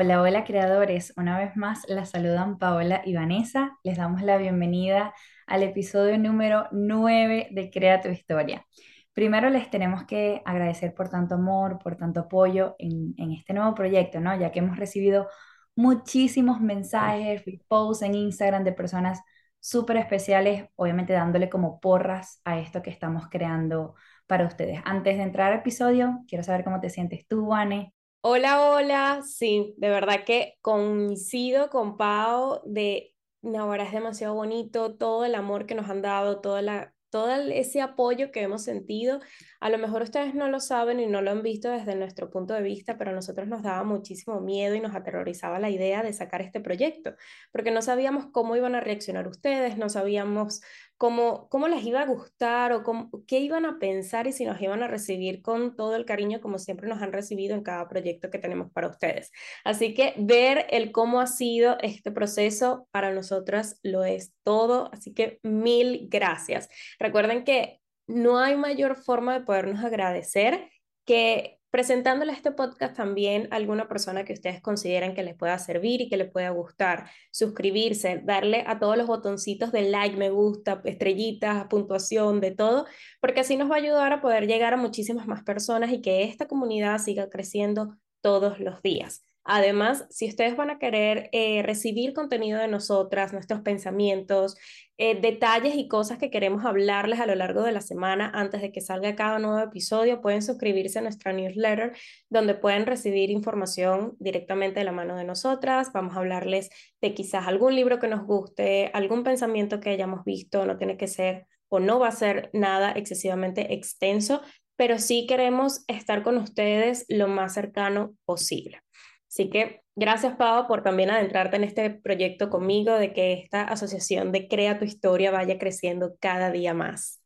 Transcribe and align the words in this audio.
Hola, 0.00 0.22
hola 0.22 0.44
creadores. 0.44 1.12
Una 1.16 1.36
vez 1.40 1.56
más 1.56 1.84
las 1.88 2.10
saludan 2.10 2.56
Paola 2.56 3.02
y 3.04 3.16
Vanessa. 3.16 3.76
Les 3.82 3.96
damos 3.96 4.22
la 4.22 4.36
bienvenida 4.36 5.12
al 5.44 5.64
episodio 5.64 6.16
número 6.18 6.68
9 6.70 7.48
de 7.50 7.68
Crea 7.68 8.00
tu 8.00 8.06
historia. 8.08 8.64
Primero 9.12 9.50
les 9.50 9.68
tenemos 9.70 10.04
que 10.04 10.40
agradecer 10.44 10.94
por 10.94 11.08
tanto 11.08 11.34
amor, 11.34 11.80
por 11.80 11.96
tanto 11.96 12.20
apoyo 12.20 12.76
en, 12.78 13.12
este 13.32 13.52
nuevo 13.54 13.74
proyecto, 13.74 14.20
¿no? 14.20 14.38
Ya 14.38 14.52
que 14.52 14.60
hemos 14.60 14.76
recibido 14.78 15.26
muchísimos 15.74 16.60
mensajes, 16.60 17.42
posts 17.66 18.04
en 18.04 18.14
Instagram 18.14 18.62
de 18.62 18.72
personas 18.74 19.20
súper 19.58 19.96
especiales, 19.96 20.68
obviamente 20.76 21.12
dándole 21.12 21.50
como 21.50 21.80
porras 21.80 22.40
a 22.44 22.60
esto 22.60 22.82
que 22.82 22.90
estamos 22.90 23.26
creando 23.28 23.96
para 24.28 24.46
ustedes. 24.46 24.80
Antes 24.84 25.16
de 25.16 25.24
entrar 25.24 25.52
al 25.52 25.58
episodio, 25.58 26.20
quiero 26.28 26.44
saber 26.44 26.62
cómo 26.62 26.78
te 26.78 26.88
sientes 26.88 27.26
tú, 27.26 27.48
Vane. 27.48 27.94
Hola, 28.20 28.68
hola, 28.70 29.22
sí, 29.24 29.74
de 29.78 29.88
verdad 29.90 30.24
que 30.24 30.58
coincido 30.60 31.70
con 31.70 31.96
Pau 31.96 32.60
de, 32.64 33.14
ahora 33.56 33.84
es 33.84 33.92
demasiado 33.92 34.34
bonito 34.34 34.96
todo 34.96 35.24
el 35.24 35.34
amor 35.36 35.66
que 35.66 35.74
nos 35.76 35.88
han 35.88 36.02
dado, 36.02 36.40
toda 36.40 36.60
la, 36.60 36.94
todo 37.10 37.30
ese 37.30 37.80
apoyo 37.80 38.32
que 38.32 38.42
hemos 38.42 38.64
sentido. 38.64 39.20
A 39.60 39.70
lo 39.70 39.78
mejor 39.78 40.02
ustedes 40.02 40.34
no 40.34 40.48
lo 40.48 40.58
saben 40.60 40.98
y 41.00 41.06
no 41.06 41.22
lo 41.22 41.30
han 41.30 41.42
visto 41.42 41.70
desde 41.70 41.94
nuestro 41.94 42.28
punto 42.28 42.54
de 42.54 42.62
vista, 42.62 42.98
pero 42.98 43.12
a 43.12 43.14
nosotros 43.14 43.46
nos 43.46 43.62
daba 43.62 43.84
muchísimo 43.84 44.40
miedo 44.40 44.74
y 44.74 44.80
nos 44.80 44.94
aterrorizaba 44.96 45.60
la 45.60 45.70
idea 45.70 46.02
de 46.02 46.12
sacar 46.12 46.42
este 46.42 46.60
proyecto, 46.60 47.14
porque 47.52 47.70
no 47.70 47.82
sabíamos 47.82 48.26
cómo 48.32 48.56
iban 48.56 48.74
a 48.74 48.80
reaccionar 48.80 49.28
ustedes, 49.28 49.78
no 49.78 49.88
sabíamos 49.88 50.60
cómo, 50.98 51.48
cómo 51.48 51.68
les 51.68 51.84
iba 51.84 52.02
a 52.02 52.06
gustar 52.06 52.72
o 52.72 52.82
cómo, 52.82 53.10
qué 53.26 53.38
iban 53.38 53.64
a 53.64 53.78
pensar 53.78 54.26
y 54.26 54.32
si 54.32 54.44
nos 54.44 54.60
iban 54.60 54.82
a 54.82 54.88
recibir 54.88 55.40
con 55.42 55.76
todo 55.76 55.96
el 55.96 56.04
cariño 56.04 56.40
como 56.40 56.58
siempre 56.58 56.88
nos 56.88 57.00
han 57.00 57.12
recibido 57.12 57.54
en 57.54 57.62
cada 57.62 57.88
proyecto 57.88 58.30
que 58.30 58.38
tenemos 58.38 58.70
para 58.72 58.88
ustedes. 58.88 59.30
Así 59.64 59.94
que 59.94 60.14
ver 60.18 60.66
el 60.70 60.92
cómo 60.92 61.20
ha 61.20 61.26
sido 61.26 61.78
este 61.80 62.10
proceso 62.10 62.88
para 62.90 63.12
nosotras 63.12 63.78
lo 63.82 64.04
es 64.04 64.34
todo, 64.42 64.90
así 64.92 65.14
que 65.14 65.38
mil 65.42 66.08
gracias. 66.10 66.68
Recuerden 66.98 67.44
que 67.44 67.80
no 68.08 68.38
hay 68.38 68.56
mayor 68.56 68.96
forma 68.96 69.38
de 69.38 69.44
podernos 69.44 69.84
agradecer 69.84 70.68
que 71.04 71.57
presentándole 71.70 72.32
este 72.32 72.52
podcast 72.52 72.96
también 72.96 73.48
a 73.50 73.56
alguna 73.56 73.88
persona 73.88 74.24
que 74.24 74.32
ustedes 74.32 74.60
consideren 74.60 75.14
que 75.14 75.22
les 75.22 75.36
pueda 75.36 75.58
servir 75.58 76.00
y 76.00 76.08
que 76.08 76.16
les 76.16 76.30
pueda 76.30 76.50
gustar, 76.50 77.10
suscribirse, 77.30 78.22
darle 78.24 78.64
a 78.66 78.78
todos 78.78 78.96
los 78.96 79.06
botoncitos 79.06 79.72
de 79.72 79.82
like, 79.82 80.16
me 80.16 80.30
gusta, 80.30 80.80
estrellitas, 80.84 81.66
puntuación, 81.68 82.40
de 82.40 82.52
todo, 82.52 82.86
porque 83.20 83.40
así 83.40 83.56
nos 83.56 83.70
va 83.70 83.74
a 83.76 83.78
ayudar 83.78 84.12
a 84.12 84.20
poder 84.20 84.46
llegar 84.46 84.74
a 84.74 84.76
muchísimas 84.76 85.26
más 85.26 85.42
personas 85.42 85.90
y 85.92 86.00
que 86.00 86.24
esta 86.24 86.48
comunidad 86.48 86.98
siga 86.98 87.28
creciendo 87.28 87.96
todos 88.20 88.58
los 88.60 88.82
días. 88.82 89.27
Además, 89.50 90.04
si 90.10 90.28
ustedes 90.28 90.56
van 90.58 90.68
a 90.68 90.78
querer 90.78 91.30
eh, 91.32 91.62
recibir 91.62 92.12
contenido 92.12 92.60
de 92.60 92.68
nosotras, 92.68 93.32
nuestros 93.32 93.62
pensamientos, 93.62 94.58
eh, 94.98 95.18
detalles 95.18 95.74
y 95.74 95.88
cosas 95.88 96.18
que 96.18 96.30
queremos 96.30 96.66
hablarles 96.66 97.18
a 97.18 97.24
lo 97.24 97.34
largo 97.34 97.62
de 97.62 97.72
la 97.72 97.80
semana 97.80 98.30
antes 98.34 98.60
de 98.60 98.72
que 98.72 98.82
salga 98.82 99.16
cada 99.16 99.38
nuevo 99.38 99.58
episodio, 99.58 100.20
pueden 100.20 100.42
suscribirse 100.42 100.98
a 100.98 101.02
nuestra 101.02 101.32
newsletter 101.32 101.96
donde 102.28 102.56
pueden 102.56 102.84
recibir 102.84 103.30
información 103.30 104.16
directamente 104.18 104.80
de 104.80 104.84
la 104.84 104.92
mano 104.92 105.16
de 105.16 105.24
nosotras. 105.24 105.92
Vamos 105.94 106.14
a 106.14 106.18
hablarles 106.18 106.68
de 107.00 107.14
quizás 107.14 107.46
algún 107.46 107.74
libro 107.74 107.98
que 107.98 108.08
nos 108.08 108.26
guste, 108.26 108.90
algún 108.92 109.22
pensamiento 109.22 109.80
que 109.80 109.88
hayamos 109.88 110.26
visto, 110.26 110.66
no 110.66 110.76
tiene 110.76 110.98
que 110.98 111.06
ser 111.08 111.46
o 111.70 111.80
no 111.80 111.98
va 111.98 112.08
a 112.08 112.12
ser 112.12 112.50
nada 112.52 112.92
excesivamente 112.92 113.72
extenso, 113.72 114.42
pero 114.76 114.98
sí 114.98 115.26
queremos 115.26 115.84
estar 115.88 116.22
con 116.22 116.36
ustedes 116.36 117.06
lo 117.08 117.28
más 117.28 117.54
cercano 117.54 118.14
posible. 118.26 118.82
Así 119.28 119.50
que 119.50 119.82
gracias, 119.94 120.36
Pau, 120.36 120.66
por 120.66 120.82
también 120.82 121.10
adentrarte 121.10 121.56
en 121.56 121.64
este 121.64 121.90
proyecto 121.90 122.50
conmigo, 122.50 122.94
de 122.94 123.12
que 123.12 123.34
esta 123.34 123.62
asociación 123.62 124.32
de 124.32 124.48
Crea 124.48 124.78
tu 124.78 124.84
Historia 124.84 125.30
vaya 125.30 125.58
creciendo 125.58 126.16
cada 126.20 126.50
día 126.50 126.74
más. 126.74 127.22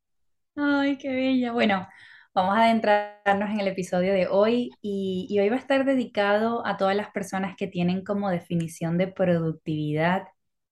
Ay, 0.57 0.99
qué 0.99 1.09
bella. 1.09 1.53
Bueno, 1.53 1.89
vamos 2.35 2.57
a 2.57 2.65
adentrarnos 2.65 3.51
en 3.51 3.61
el 3.61 3.69
episodio 3.69 4.13
de 4.13 4.27
hoy 4.27 4.71
y, 4.83 5.27
y 5.31 5.39
hoy 5.41 5.49
va 5.49 5.57
a 5.57 5.59
estar 5.59 5.85
dedicado 5.85 6.67
a 6.67 6.77
todas 6.77 6.97
las 6.97 7.11
personas 7.11 7.57
que 7.57 7.67
tienen 7.67 8.05
como 8.05 8.31
definición 8.31 8.99
de 8.99 9.09
productividad 9.09 10.25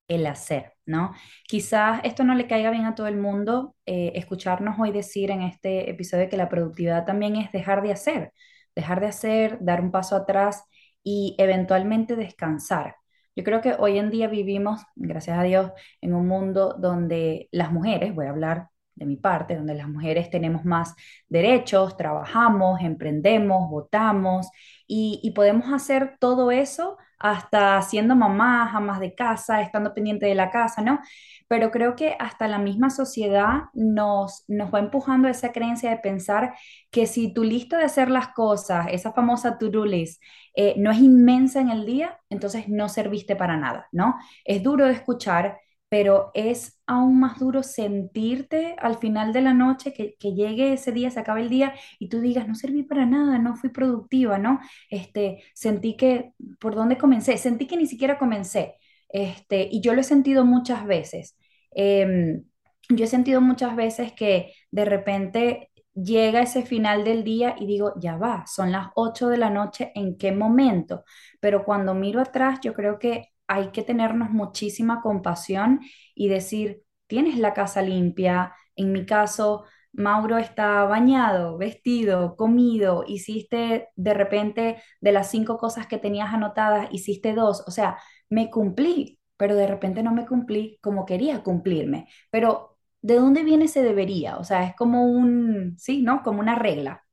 el 0.09 0.27
hacer, 0.27 0.75
¿no? 0.87 1.13
Quizás 1.47 2.01
esto 2.05 2.25
no 2.25 2.35
le 2.35 2.49
caiga 2.49 2.71
bien 2.71 2.85
a 2.85 2.95
todo 2.97 3.07
el 3.07 3.17
mundo, 3.17 3.77
eh, 3.87 4.13
escucharnos 4.17 4.79
hoy 4.79 4.91
decir 4.93 5.31
en 5.31 5.43
este 5.43 5.89
episodio 5.89 6.29
que 6.29 6.37
la 6.37 6.49
productividad 6.49 7.05
también 7.07 7.37
es 7.37 7.53
dejar 7.53 7.81
de 7.83 7.93
hacer, 7.93 8.33
dejar 8.75 9.01
de 9.01 9.07
hacer, 9.07 9.59
dar 9.61 9.81
un 9.81 9.93
paso 9.93 10.17
atrás 10.17 10.65
y 11.03 11.35
eventualmente 11.39 12.17
descansar. 12.17 12.97
Yo 13.37 13.45
creo 13.45 13.61
que 13.61 13.75
hoy 13.79 13.99
en 13.99 14.11
día 14.11 14.29
vivimos, 14.29 14.83
gracias 14.97 15.39
a 15.39 15.43
Dios, 15.43 15.73
en 16.01 16.15
un 16.15 16.27
mundo 16.27 16.75
donde 16.79 17.49
las 17.53 17.73
mujeres, 17.73 18.15
voy 18.15 18.27
a 18.27 18.31
hablar 18.31 18.69
de 18.95 19.07
mi 19.07 19.17
parte, 19.17 19.57
donde 19.57 19.75
las 19.75 19.89
mujeres 19.89 20.31
tenemos 20.31 20.65
más 20.65 20.95
derechos, 21.29 21.97
trabajamos, 21.97 22.81
emprendemos, 22.83 23.71
votamos 23.71 24.49
y, 24.87 25.33
podemos 25.35 25.73
hacer 25.73 26.17
todo 26.21 26.51
eso 26.51 26.99
hasta 27.21 27.81
siendo 27.83 28.17
mamás, 28.17 28.75
amas 28.75 29.01
de 29.01 29.15
casa, 29.15 29.63
estando 29.63 29.95
pendiente 29.95 30.27
de 30.27 30.35
la 30.35 30.51
casa, 30.51 30.83
¿no? 30.83 31.01
Pero 31.49 31.71
creo 31.71 31.97
que 31.97 32.17
hasta 32.19 32.49
la 32.49 32.59
misma 32.59 32.91
sociedad 32.91 33.65
nos, 33.75 34.45
nos 34.49 34.73
va 34.73 34.79
empujando 34.79 35.29
esa 35.29 35.53
creencia 35.53 35.91
de 35.91 35.99
pensar 35.99 36.55
que 36.91 37.07
si 37.07 37.33
tu 37.35 37.45
lista 37.45 37.79
de 37.79 37.85
hacer 37.85 38.11
las 38.11 38.29
cosas, 38.29 38.87
esa 38.91 39.13
famosa 39.13 39.59
to-do 39.59 39.85
list, 39.85 40.23
eh, 40.55 40.75
no 40.79 40.91
es 40.91 40.99
inmensa 40.99 41.61
en 41.61 41.71
el 41.71 41.87
día, 41.87 42.19
entonces 42.31 42.69
no 42.69 42.89
serviste 42.89 43.37
para 43.37 43.57
nada, 43.57 43.89
¿no? 43.93 44.17
Es 44.45 44.63
duro 44.63 44.87
de 44.87 44.93
escuchar, 44.93 45.59
pero 45.91 46.31
es 46.35 46.81
aún 46.87 47.21
más 47.21 47.39
duro 47.41 47.63
sentirte 47.65 48.77
al 48.79 48.99
final 48.99 49.33
de 49.33 49.43
la 49.43 49.53
noche, 49.55 49.93
que, 49.93 50.15
que, 50.19 50.35
llegue 50.35 50.73
ese 50.73 50.93
día, 50.93 51.11
se 51.11 51.21
acabe 51.21 51.43
el 51.43 51.51
día 51.51 51.75
y 51.99 52.09
tú 52.09 52.21
digas, 52.21 52.49
no 52.49 52.55
serví 52.55 52.85
para 52.85 53.07
nada, 53.07 53.39
no 53.39 53.57
fui 53.57 53.71
productiva, 53.71 54.39
¿no? 54.39 54.61
Este, 54.89 55.43
sentí 55.53 55.97
que, 55.97 56.33
¿por 56.61 56.77
dónde 56.77 56.97
comencé? 56.97 57.37
Sentí 57.39 57.67
que 57.67 57.77
ni 57.77 57.87
siquiera 57.87 58.19
comencé. 58.19 58.77
Este, 59.09 59.69
y 59.71 59.81
yo 59.81 59.93
lo 59.95 60.01
he 60.03 60.05
sentido 60.05 60.45
muchas 60.45 60.87
veces. 60.87 61.37
Em, 61.73 62.45
yo 62.89 63.05
he 63.05 63.09
sentido 63.09 63.41
muchas 63.41 63.75
veces 63.77 64.13
que 64.13 64.53
de 64.71 64.85
repente 64.85 65.71
llega 65.95 66.43
ese 66.43 66.63
final 66.63 67.05
del 67.05 67.25
día 67.25 67.57
y 67.59 67.67
digo, 67.67 67.95
ya 68.01 68.17
va, 68.17 68.45
son 68.47 68.73
las 68.73 68.89
8 68.95 69.29
de 69.29 69.39
la 69.39 69.51
noche, 69.51 69.93
¿en 69.95 70.17
qué 70.17 70.33
momento? 70.33 71.05
Pero 71.41 71.65
cuando 71.65 71.95
miro 71.95 72.21
atrás, 72.21 72.61
yo 72.63 72.75
creo 72.75 72.99
que 72.99 73.31
hay 73.51 73.73
que 73.73 73.83
tenernos 73.83 74.31
muchísima 74.31 75.01
compasión 75.03 75.81
y 76.15 76.29
decir, 76.29 76.85
tienes 77.09 77.37
la 77.37 77.53
casa 77.53 77.83
limpia, 77.83 78.55
en 78.77 78.93
mi 78.93 79.05
caso, 79.05 79.65
Mauro 79.93 80.39
está 80.39 80.85
bañado, 80.85 81.59
vestido, 81.59 82.37
comido, 82.37 83.03
hiciste 83.09 83.89
de 83.97 84.15
repente 84.15 84.81
de 85.01 85.11
las 85.11 85.33
cinco 85.33 85.59
cosas 85.59 85.89
que 85.89 85.99
tenías 85.99 86.33
anotadas, 86.33 86.89
hiciste 86.93 87.35
dos, 87.35 87.65
o 87.67 87.73
sea, 87.73 87.99
me 88.29 88.51
cumplí, 88.51 89.19
pero 89.37 89.57
de 89.57 89.67
repente 89.67 90.05
no 90.05 90.15
me 90.15 90.27
cumplí 90.27 90.79
como 90.81 91.05
quería 91.05 91.43
cumplirme. 91.43 92.07
Pero, 92.31 92.79
¿de 93.03 93.17
dónde 93.17 93.43
viene 93.43 93.65
ese 93.65 93.83
debería? 93.83 94.39
O 94.39 94.45
sea, 94.45 94.63
es 94.65 94.77
como 94.77 95.07
un, 95.07 95.75
sí, 95.77 96.03
¿no? 96.03 96.23
Como 96.23 96.39
una 96.39 96.55
regla. 96.55 97.05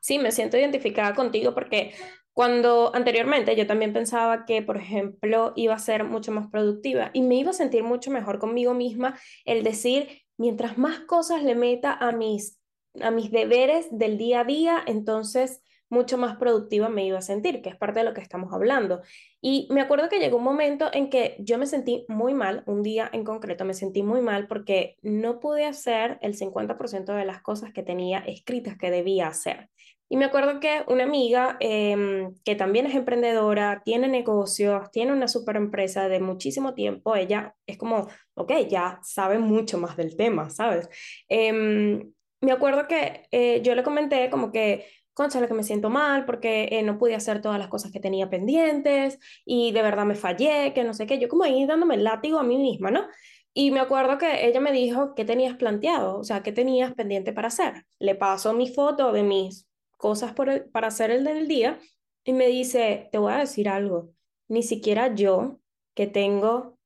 Sí, 0.00 0.20
me 0.20 0.30
siento 0.30 0.56
identificada 0.56 1.12
contigo 1.12 1.54
porque 1.54 1.92
cuando 2.32 2.94
anteriormente 2.94 3.56
yo 3.56 3.66
también 3.66 3.92
pensaba 3.92 4.44
que, 4.46 4.62
por 4.62 4.76
ejemplo, 4.76 5.52
iba 5.56 5.74
a 5.74 5.78
ser 5.78 6.04
mucho 6.04 6.32
más 6.32 6.48
productiva 6.48 7.10
y 7.12 7.22
me 7.22 7.36
iba 7.36 7.50
a 7.50 7.54
sentir 7.54 7.82
mucho 7.82 8.10
mejor 8.10 8.38
conmigo 8.38 8.74
misma 8.74 9.18
el 9.44 9.62
decir, 9.62 10.22
mientras 10.38 10.78
más 10.78 11.00
cosas 11.00 11.42
le 11.42 11.54
meta 11.54 11.92
a 11.92 12.12
mis, 12.12 12.58
a 13.00 13.10
mis 13.10 13.30
deberes 13.30 13.86
del 13.90 14.16
día 14.16 14.40
a 14.40 14.44
día, 14.44 14.82
entonces 14.86 15.62
mucho 15.92 16.16
más 16.16 16.36
productiva 16.38 16.88
me 16.88 17.04
iba 17.04 17.18
a 17.18 17.22
sentir, 17.22 17.60
que 17.60 17.68
es 17.68 17.76
parte 17.76 17.98
de 17.98 18.06
lo 18.06 18.14
que 18.14 18.22
estamos 18.22 18.54
hablando. 18.54 19.02
Y 19.42 19.68
me 19.70 19.82
acuerdo 19.82 20.08
que 20.08 20.20
llegó 20.20 20.38
un 20.38 20.44
momento 20.44 20.88
en 20.90 21.10
que 21.10 21.36
yo 21.38 21.58
me 21.58 21.66
sentí 21.66 22.06
muy 22.08 22.32
mal, 22.32 22.62
un 22.66 22.82
día 22.82 23.10
en 23.12 23.24
concreto 23.24 23.66
me 23.66 23.74
sentí 23.74 24.02
muy 24.02 24.22
mal 24.22 24.48
porque 24.48 24.96
no 25.02 25.38
pude 25.38 25.66
hacer 25.66 26.18
el 26.22 26.34
50% 26.34 27.14
de 27.14 27.26
las 27.26 27.42
cosas 27.42 27.74
que 27.74 27.82
tenía 27.82 28.20
escritas 28.20 28.78
que 28.78 28.90
debía 28.90 29.28
hacer. 29.28 29.68
Y 30.12 30.18
me 30.18 30.26
acuerdo 30.26 30.60
que 30.60 30.84
una 30.88 31.04
amiga 31.04 31.56
em, 31.58 32.34
que 32.44 32.54
también 32.54 32.84
es 32.84 32.94
emprendedora, 32.94 33.80
tiene 33.82 34.08
negocios, 34.08 34.90
tiene 34.90 35.10
una 35.10 35.26
super 35.26 35.56
empresa 35.56 36.06
de 36.06 36.20
muchísimo 36.20 36.74
tiempo, 36.74 37.16
ella 37.16 37.54
es 37.66 37.78
como, 37.78 38.08
ok, 38.34 38.52
ya 38.68 39.00
sabe 39.02 39.38
mucho 39.38 39.78
más 39.78 39.96
del 39.96 40.14
tema, 40.14 40.50
¿sabes? 40.50 40.90
Em, 41.30 42.12
me 42.42 42.52
acuerdo 42.52 42.86
que 42.88 43.26
eh, 43.30 43.62
yo 43.62 43.74
le 43.74 43.82
comenté 43.82 44.28
como 44.28 44.52
que, 44.52 44.84
concha, 45.14 45.46
que 45.48 45.54
me 45.54 45.62
siento 45.64 45.88
mal 45.88 46.26
porque 46.26 46.68
eh, 46.72 46.82
no 46.82 46.98
pude 46.98 47.14
hacer 47.14 47.40
todas 47.40 47.58
las 47.58 47.68
cosas 47.68 47.90
que 47.90 47.98
tenía 47.98 48.28
pendientes 48.28 49.18
y 49.46 49.72
de 49.72 49.80
verdad 49.80 50.04
me 50.04 50.14
fallé, 50.14 50.74
que 50.74 50.84
no 50.84 50.92
sé 50.92 51.06
qué, 51.06 51.18
yo 51.18 51.28
como 51.28 51.44
ahí 51.44 51.64
dándome 51.64 51.94
el 51.94 52.04
látigo 52.04 52.38
a 52.38 52.42
mí 52.42 52.58
misma, 52.58 52.90
¿no? 52.90 53.06
Y 53.54 53.70
me 53.70 53.80
acuerdo 53.80 54.18
que 54.18 54.46
ella 54.46 54.60
me 54.60 54.72
dijo, 54.72 55.14
¿qué 55.14 55.24
tenías 55.24 55.56
planteado? 55.56 56.18
O 56.18 56.24
sea, 56.24 56.42
¿qué 56.42 56.52
tenías 56.52 56.92
pendiente 56.92 57.32
para 57.32 57.48
hacer? 57.48 57.86
Le 57.98 58.14
paso 58.14 58.52
mi 58.52 58.68
foto 58.68 59.10
de 59.12 59.22
mis 59.22 59.71
cosas 60.02 60.34
por 60.34 60.68
para 60.72 60.88
hacer 60.88 61.12
el 61.12 61.22
del 61.22 61.46
día 61.46 61.78
y 62.24 62.32
me 62.32 62.48
dice, 62.48 63.08
te 63.12 63.18
voy 63.18 63.32
a 63.32 63.38
decir 63.38 63.68
algo, 63.68 64.10
ni 64.48 64.64
siquiera 64.64 65.14
yo, 65.14 65.60
que 65.94 66.08
tengo 66.08 66.76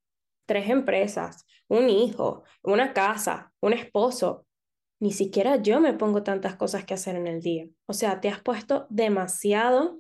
tres 0.47 0.69
empresas, 0.69 1.47
un 1.67 1.89
hijo, 1.89 2.45
una 2.63 2.93
casa, 2.93 3.55
un 3.61 3.73
esposo, 3.73 4.47
ni 5.01 5.13
siquiera 5.13 5.57
yo 5.57 5.81
me 5.81 5.95
pongo 5.95 6.23
tantas 6.23 6.57
cosas 6.57 6.85
que 6.85 6.93
hacer 6.93 7.17
en 7.17 7.27
el 7.27 7.41
día. 7.41 7.67
O 7.87 7.95
sea, 7.95 8.21
te 8.21 8.29
has 8.29 8.43
puesto 8.43 8.87
demasiado 8.91 9.99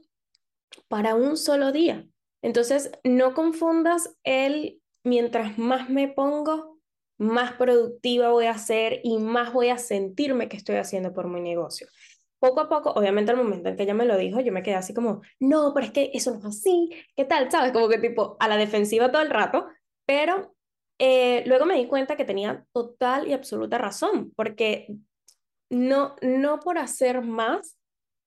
para 0.88 1.14
un 1.14 1.38
solo 1.38 1.72
día. 1.72 2.06
Entonces, 2.42 2.90
no 3.02 3.32
confundas 3.32 4.14
el 4.24 4.82
mientras 5.04 5.56
más 5.56 5.88
me 5.88 6.08
pongo, 6.08 6.78
más 7.18 7.54
productiva 7.54 8.28
voy 8.28 8.46
a 8.46 8.58
ser 8.58 9.00
y 9.02 9.18
más 9.18 9.54
voy 9.54 9.70
a 9.70 9.78
sentirme 9.78 10.48
que 10.48 10.58
estoy 10.58 10.76
haciendo 10.76 11.14
por 11.14 11.28
mi 11.28 11.40
negocio. 11.40 11.86
Poco 12.46 12.60
a 12.60 12.68
poco, 12.68 12.90
obviamente 12.92 13.32
al 13.32 13.38
momento 13.38 13.68
en 13.68 13.76
que 13.76 13.82
ella 13.82 13.94
me 13.94 14.04
lo 14.04 14.16
dijo, 14.16 14.38
yo 14.38 14.52
me 14.52 14.62
quedé 14.62 14.76
así 14.76 14.94
como, 14.94 15.20
no, 15.40 15.72
pero 15.74 15.86
es 15.86 15.92
que 15.92 16.12
eso 16.14 16.30
no 16.30 16.38
es 16.38 16.44
así, 16.44 16.90
¿qué 17.16 17.24
tal? 17.24 17.50
¿Sabes? 17.50 17.72
Como 17.72 17.88
que 17.88 17.98
tipo 17.98 18.36
a 18.38 18.46
la 18.46 18.56
defensiva 18.56 19.10
todo 19.10 19.22
el 19.22 19.30
rato, 19.30 19.66
pero 20.04 20.54
eh, 21.00 21.42
luego 21.46 21.66
me 21.66 21.74
di 21.74 21.88
cuenta 21.88 22.14
que 22.14 22.24
tenía 22.24 22.64
total 22.72 23.26
y 23.26 23.32
absoluta 23.32 23.78
razón, 23.78 24.32
porque 24.36 24.94
no, 25.68 26.14
no 26.22 26.60
por 26.60 26.78
hacer 26.78 27.20
más 27.20 27.76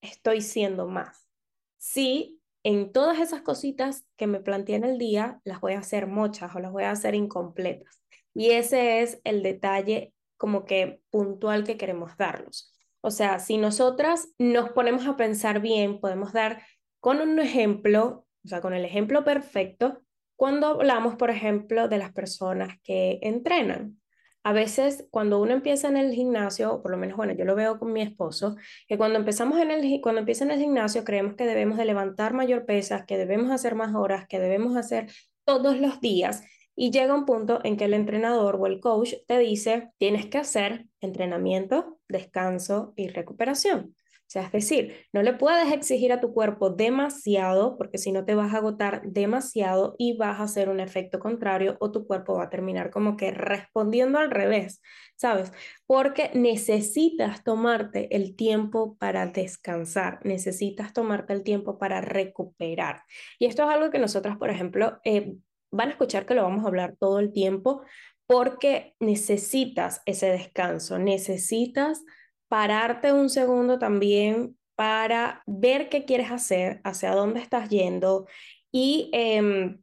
estoy 0.01 0.41
siendo 0.41 0.85
más. 0.85 1.29
Sí, 1.77 2.41
en 2.63 2.91
todas 2.91 3.19
esas 3.19 3.41
cositas 3.41 4.05
que 4.17 4.27
me 4.27 4.41
planteé 4.41 4.75
en 4.75 4.83
el 4.83 4.97
día, 4.97 5.39
las 5.45 5.61
voy 5.61 5.75
a 5.75 5.79
hacer 5.79 6.07
muchas 6.07 6.53
o 6.53 6.59
las 6.59 6.73
voy 6.73 6.83
a 6.83 6.91
hacer 6.91 7.15
incompletas. 7.15 8.01
Y 8.33 8.51
ese 8.51 9.01
es 9.01 9.21
el 9.23 9.43
detalle 9.43 10.13
como 10.35 10.65
que 10.65 11.01
puntual 11.09 11.63
que 11.63 11.77
queremos 11.77 12.17
darlos. 12.17 12.73
O 13.01 13.11
sea, 13.11 13.39
si 13.39 13.57
nosotras 13.57 14.29
nos 14.37 14.71
ponemos 14.71 15.07
a 15.07 15.17
pensar 15.17 15.61
bien, 15.61 15.99
podemos 15.99 16.33
dar 16.33 16.61
con 16.99 17.21
un 17.21 17.39
ejemplo, 17.39 18.25
o 18.43 18.47
sea, 18.47 18.61
con 18.61 18.73
el 18.73 18.85
ejemplo 18.85 19.23
perfecto, 19.23 20.01
cuando 20.35 20.67
hablamos, 20.67 21.15
por 21.15 21.29
ejemplo, 21.29 21.87
de 21.87 21.97
las 21.97 22.11
personas 22.11 22.77
que 22.83 23.19
entrenan 23.21 23.99
a 24.43 24.53
veces 24.53 25.07
cuando 25.11 25.41
uno 25.41 25.51
empieza 25.53 25.89
en 25.89 25.97
el 25.97 26.13
gimnasio, 26.13 26.73
o 26.73 26.81
por 26.81 26.91
lo 26.91 26.97
menos, 26.97 27.17
bueno, 27.17 27.33
yo 27.33 27.45
lo 27.45 27.55
veo 27.55 27.77
con 27.77 27.91
mi 27.91 28.01
esposo, 28.01 28.55
que 28.87 28.97
cuando 28.97 29.19
empezamos 29.19 29.59
en 29.59 29.71
el, 29.71 30.01
cuando 30.01 30.19
empieza 30.19 30.45
en 30.45 30.51
el 30.51 30.59
gimnasio 30.59 31.03
creemos 31.03 31.35
que 31.35 31.45
debemos 31.45 31.77
de 31.77 31.85
levantar 31.85 32.33
mayor 32.33 32.65
pesas, 32.65 33.05
que 33.05 33.17
debemos 33.17 33.51
hacer 33.51 33.75
más 33.75 33.93
horas, 33.95 34.27
que 34.27 34.39
debemos 34.39 34.75
hacer 34.77 35.11
todos 35.43 35.79
los 35.79 35.99
días. 35.99 36.43
Y 36.81 36.91
llega 36.91 37.13
un 37.13 37.25
punto 37.25 37.59
en 37.65 37.75
que 37.75 37.83
el 37.83 37.93
entrenador 37.93 38.55
o 38.55 38.65
el 38.65 38.79
coach 38.79 39.15
te 39.27 39.37
dice, 39.37 39.89
tienes 39.97 40.27
que 40.27 40.37
hacer 40.37 40.85
entrenamiento, 41.01 41.99
descanso 42.07 42.93
y 42.95 43.09
recuperación. 43.09 43.97
O 43.97 44.31
sea, 44.31 44.43
es 44.43 44.51
decir, 44.53 44.95
no 45.11 45.21
le 45.21 45.33
puedes 45.33 45.73
exigir 45.73 46.13
a 46.13 46.21
tu 46.21 46.33
cuerpo 46.33 46.69
demasiado 46.69 47.77
porque 47.77 47.97
si 47.97 48.13
no 48.13 48.23
te 48.23 48.33
vas 48.33 48.53
a 48.53 48.59
agotar 48.59 49.01
demasiado 49.03 49.95
y 49.97 50.15
vas 50.15 50.39
a 50.39 50.43
hacer 50.43 50.69
un 50.69 50.79
efecto 50.79 51.19
contrario 51.19 51.75
o 51.81 51.91
tu 51.91 52.07
cuerpo 52.07 52.35
va 52.35 52.43
a 52.43 52.49
terminar 52.49 52.91
como 52.91 53.17
que 53.17 53.31
respondiendo 53.31 54.17
al 54.17 54.31
revés, 54.31 54.81
¿sabes? 55.17 55.51
Porque 55.85 56.31
necesitas 56.33 57.43
tomarte 57.43 58.15
el 58.15 58.37
tiempo 58.37 58.95
para 58.97 59.27
descansar, 59.27 60.21
necesitas 60.23 60.93
tomarte 60.93 61.33
el 61.33 61.43
tiempo 61.43 61.77
para 61.77 61.99
recuperar. 61.99 63.01
Y 63.37 63.47
esto 63.47 63.63
es 63.63 63.69
algo 63.69 63.91
que 63.91 63.99
nosotras, 63.99 64.37
por 64.37 64.49
ejemplo, 64.49 65.01
eh, 65.03 65.35
van 65.71 65.89
a 65.89 65.91
escuchar 65.91 66.25
que 66.25 66.35
lo 66.35 66.43
vamos 66.43 66.63
a 66.63 66.67
hablar 66.67 66.95
todo 66.99 67.19
el 67.19 67.31
tiempo 67.31 67.81
porque 68.27 68.95
necesitas 68.99 70.01
ese 70.05 70.27
descanso, 70.27 70.99
necesitas 70.99 72.03
pararte 72.47 73.11
un 73.11 73.29
segundo 73.29 73.79
también 73.79 74.57
para 74.75 75.43
ver 75.45 75.89
qué 75.89 76.05
quieres 76.05 76.31
hacer, 76.31 76.79
hacia 76.83 77.11
dónde 77.11 77.41
estás 77.41 77.69
yendo 77.69 78.27
y 78.71 79.09
em, 79.13 79.81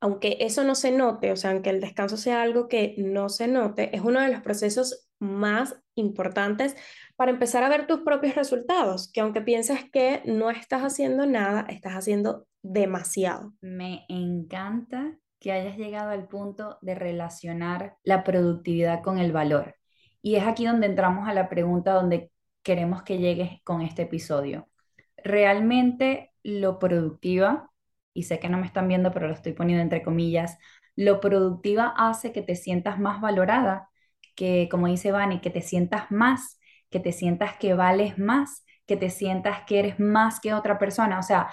aunque 0.00 0.38
eso 0.40 0.64
no 0.64 0.74
se 0.74 0.92
note, 0.92 1.32
o 1.32 1.36
sea, 1.36 1.50
aunque 1.50 1.70
el 1.70 1.80
descanso 1.80 2.16
sea 2.16 2.42
algo 2.42 2.68
que 2.68 2.94
no 2.98 3.28
se 3.28 3.48
note, 3.48 3.94
es 3.94 4.02
uno 4.02 4.20
de 4.20 4.28
los 4.28 4.40
procesos 4.40 5.08
más 5.18 5.76
importantes 5.96 6.76
para 7.16 7.32
empezar 7.32 7.64
a 7.64 7.68
ver 7.68 7.86
tus 7.86 8.00
propios 8.00 8.36
resultados, 8.36 9.10
que 9.12 9.20
aunque 9.20 9.40
pienses 9.40 9.90
que 9.90 10.22
no 10.24 10.50
estás 10.50 10.82
haciendo 10.82 11.26
nada, 11.26 11.66
estás 11.68 11.94
haciendo 11.94 12.46
demasiado. 12.62 13.52
Me 13.60 14.04
encanta 14.08 15.16
que 15.40 15.52
hayas 15.52 15.76
llegado 15.76 16.10
al 16.10 16.26
punto 16.26 16.78
de 16.82 16.94
relacionar 16.94 17.96
la 18.02 18.24
productividad 18.24 19.02
con 19.02 19.18
el 19.18 19.32
valor. 19.32 19.76
Y 20.20 20.36
es 20.36 20.44
aquí 20.44 20.66
donde 20.66 20.86
entramos 20.86 21.28
a 21.28 21.34
la 21.34 21.48
pregunta 21.48 21.92
donde 21.92 22.32
queremos 22.62 23.02
que 23.02 23.18
llegues 23.18 23.62
con 23.62 23.82
este 23.82 24.02
episodio. 24.02 24.68
¿Realmente 25.16 26.32
lo 26.42 26.78
productiva, 26.78 27.70
y 28.14 28.24
sé 28.24 28.38
que 28.40 28.48
no 28.48 28.58
me 28.58 28.66
están 28.66 28.88
viendo, 28.88 29.12
pero 29.12 29.28
lo 29.28 29.34
estoy 29.34 29.52
poniendo 29.52 29.82
entre 29.82 30.02
comillas, 30.02 30.58
lo 30.96 31.20
productiva 31.20 31.94
hace 31.96 32.32
que 32.32 32.42
te 32.42 32.56
sientas 32.56 32.98
más 32.98 33.20
valorada, 33.20 33.88
que 34.34 34.68
como 34.70 34.88
dice 34.88 35.12
Vani, 35.12 35.40
que 35.40 35.50
te 35.50 35.62
sientas 35.62 36.10
más, 36.10 36.58
que 36.90 37.00
te 37.00 37.12
sientas 37.12 37.56
que 37.58 37.74
vales 37.74 38.18
más, 38.18 38.64
que 38.86 38.96
te 38.96 39.10
sientas 39.10 39.62
que 39.66 39.78
eres 39.78 40.00
más 40.00 40.40
que 40.40 40.54
otra 40.54 40.78
persona? 40.78 41.18
O 41.18 41.22
sea, 41.22 41.48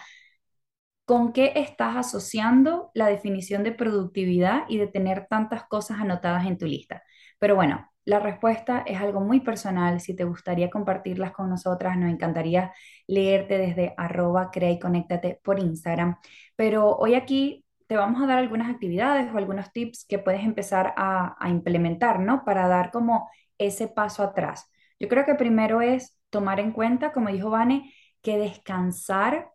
¿con 1.06 1.34
qué 1.34 1.54
estás 1.56 1.96
asociando 1.96 2.92
la 2.94 3.08
definición 3.08 3.64
de 3.64 3.72
productividad 3.72 4.64
y 4.70 4.78
de 4.78 4.88
tener 4.88 5.28
tantas 5.30 5.66
cosas 5.66 6.00
anotadas 6.00 6.46
en 6.46 6.58
tu 6.58 6.66
lista? 6.66 7.04
Pero 7.40 7.56
bueno, 7.56 7.90
la 8.06 8.20
respuesta 8.20 8.84
es 8.86 9.00
algo 9.02 9.22
muy 9.22 9.40
personal. 9.42 10.00
Si 10.00 10.16
te 10.16 10.24
gustaría 10.24 10.70
compartirlas 10.70 11.32
con 11.32 11.50
nosotras, 11.50 11.98
nos 11.98 12.12
encantaría 12.12 12.72
leerte 13.08 13.58
desde 13.58 13.94
arroba 13.98 14.52
crea 14.52 14.72
y 14.72 14.80
conéctate 14.80 15.40
por 15.44 15.60
Instagram. 15.60 16.18
Pero 16.56 16.96
hoy 16.98 17.16
aquí 17.16 17.66
te 17.88 17.98
vamos 17.98 18.22
a 18.22 18.28
dar 18.28 18.38
algunas 18.40 18.70
actividades 18.70 19.32
o 19.34 19.38
algunos 19.38 19.72
tips 19.72 20.06
que 20.08 20.20
puedes 20.20 20.44
empezar 20.44 20.94
a, 20.98 21.36
a 21.40 21.50
implementar, 21.50 22.20
¿no? 22.20 22.44
Para 22.46 22.68
dar 22.68 22.92
como 22.92 23.30
ese 23.58 23.88
paso 23.88 24.24
atrás. 24.24 24.72
Yo 25.00 25.08
creo 25.08 25.26
que 25.26 25.36
primero 25.36 25.82
es 25.82 26.18
tomar 26.30 26.60
en 26.60 26.72
cuenta, 26.72 27.12
como 27.12 27.30
dijo 27.30 27.50
Vane, 27.50 27.94
que 28.22 28.38
descansar 28.38 29.52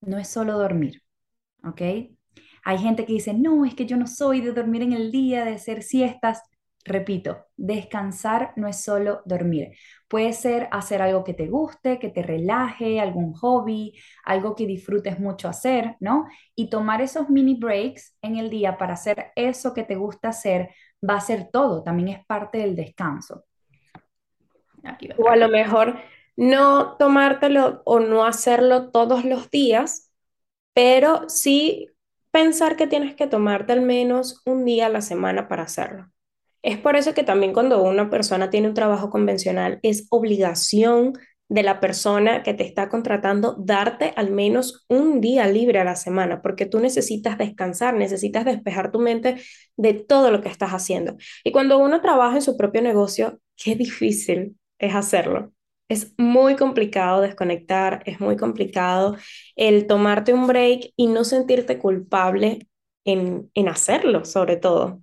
no 0.00 0.18
es 0.18 0.28
solo 0.28 0.58
dormir, 0.58 1.02
¿ok? 1.64 1.82
Hay 2.64 2.78
gente 2.78 3.06
que 3.06 3.12
dice, 3.12 3.32
no, 3.32 3.64
es 3.64 3.74
que 3.74 3.86
yo 3.86 3.96
no 3.96 4.06
soy 4.06 4.40
de 4.40 4.52
dormir 4.52 4.82
en 4.82 4.92
el 4.92 5.12
día, 5.12 5.44
de 5.44 5.54
hacer 5.54 5.82
siestas. 5.82 6.42
Repito, 6.84 7.46
descansar 7.56 8.52
no 8.56 8.66
es 8.68 8.82
solo 8.82 9.22
dormir. 9.24 9.70
Puede 10.08 10.32
ser 10.32 10.68
hacer 10.72 11.00
algo 11.02 11.24
que 11.24 11.34
te 11.34 11.46
guste, 11.46 11.98
que 11.98 12.10
te 12.10 12.22
relaje, 12.22 13.00
algún 13.00 13.34
hobby, 13.34 13.92
algo 14.24 14.54
que 14.54 14.66
disfrutes 14.66 15.18
mucho 15.20 15.48
hacer, 15.48 15.96
¿no? 16.00 16.26
Y 16.56 16.68
tomar 16.68 17.02
esos 17.02 17.30
mini 17.30 17.54
breaks 17.54 18.16
en 18.20 18.36
el 18.36 18.50
día 18.50 18.76
para 18.78 18.94
hacer 18.94 19.32
eso 19.36 19.72
que 19.72 19.84
te 19.84 19.94
gusta 19.94 20.28
hacer 20.28 20.70
va 21.08 21.16
a 21.16 21.20
ser 21.20 21.50
todo, 21.52 21.82
también 21.82 22.08
es 22.08 22.26
parte 22.26 22.58
del 22.58 22.74
descanso. 22.74 23.44
o 25.18 25.28
a 25.28 25.36
lo 25.36 25.48
mejor 25.48 25.96
no 26.36 26.96
tomártelo 26.98 27.82
o 27.84 28.00
no 28.00 28.24
hacerlo 28.24 28.90
todos 28.90 29.24
los 29.24 29.50
días, 29.50 30.10
pero 30.74 31.28
sí 31.28 31.88
pensar 32.30 32.76
que 32.76 32.86
tienes 32.86 33.14
que 33.14 33.26
tomarte 33.26 33.72
al 33.72 33.82
menos 33.82 34.42
un 34.44 34.64
día 34.64 34.86
a 34.86 34.90
la 34.90 35.00
semana 35.00 35.48
para 35.48 35.62
hacerlo. 35.64 36.10
Es 36.62 36.78
por 36.78 36.96
eso 36.96 37.14
que 37.14 37.22
también 37.24 37.52
cuando 37.52 37.82
una 37.82 38.10
persona 38.10 38.50
tiene 38.50 38.68
un 38.68 38.74
trabajo 38.74 39.08
convencional 39.08 39.78
es 39.82 40.06
obligación 40.10 41.14
de 41.48 41.62
la 41.62 41.80
persona 41.80 42.42
que 42.42 42.54
te 42.54 42.64
está 42.64 42.88
contratando 42.88 43.54
darte 43.58 44.12
al 44.16 44.30
menos 44.32 44.84
un 44.88 45.20
día 45.20 45.46
libre 45.46 45.78
a 45.78 45.84
la 45.84 45.96
semana, 45.96 46.42
porque 46.42 46.66
tú 46.66 46.80
necesitas 46.80 47.38
descansar, 47.38 47.94
necesitas 47.94 48.44
despejar 48.44 48.90
tu 48.90 48.98
mente 48.98 49.36
de 49.76 49.94
todo 49.94 50.30
lo 50.30 50.40
que 50.40 50.48
estás 50.48 50.70
haciendo. 50.72 51.16
Y 51.44 51.52
cuando 51.52 51.78
uno 51.78 52.00
trabaja 52.00 52.36
en 52.36 52.42
su 52.42 52.56
propio 52.56 52.82
negocio, 52.82 53.40
qué 53.56 53.76
difícil 53.76 54.58
es 54.78 54.94
hacerlo. 54.94 55.52
Es 55.88 56.14
muy 56.18 56.56
complicado 56.56 57.20
desconectar, 57.20 58.02
es 58.06 58.20
muy 58.20 58.36
complicado 58.36 59.16
el 59.56 59.86
tomarte 59.86 60.32
un 60.34 60.46
break 60.48 60.92
y 60.96 61.06
no 61.06 61.22
sentirte 61.24 61.78
culpable 61.78 62.68
en, 63.04 63.50
en 63.54 63.68
hacerlo, 63.68 64.24
sobre 64.24 64.56
todo. 64.56 65.00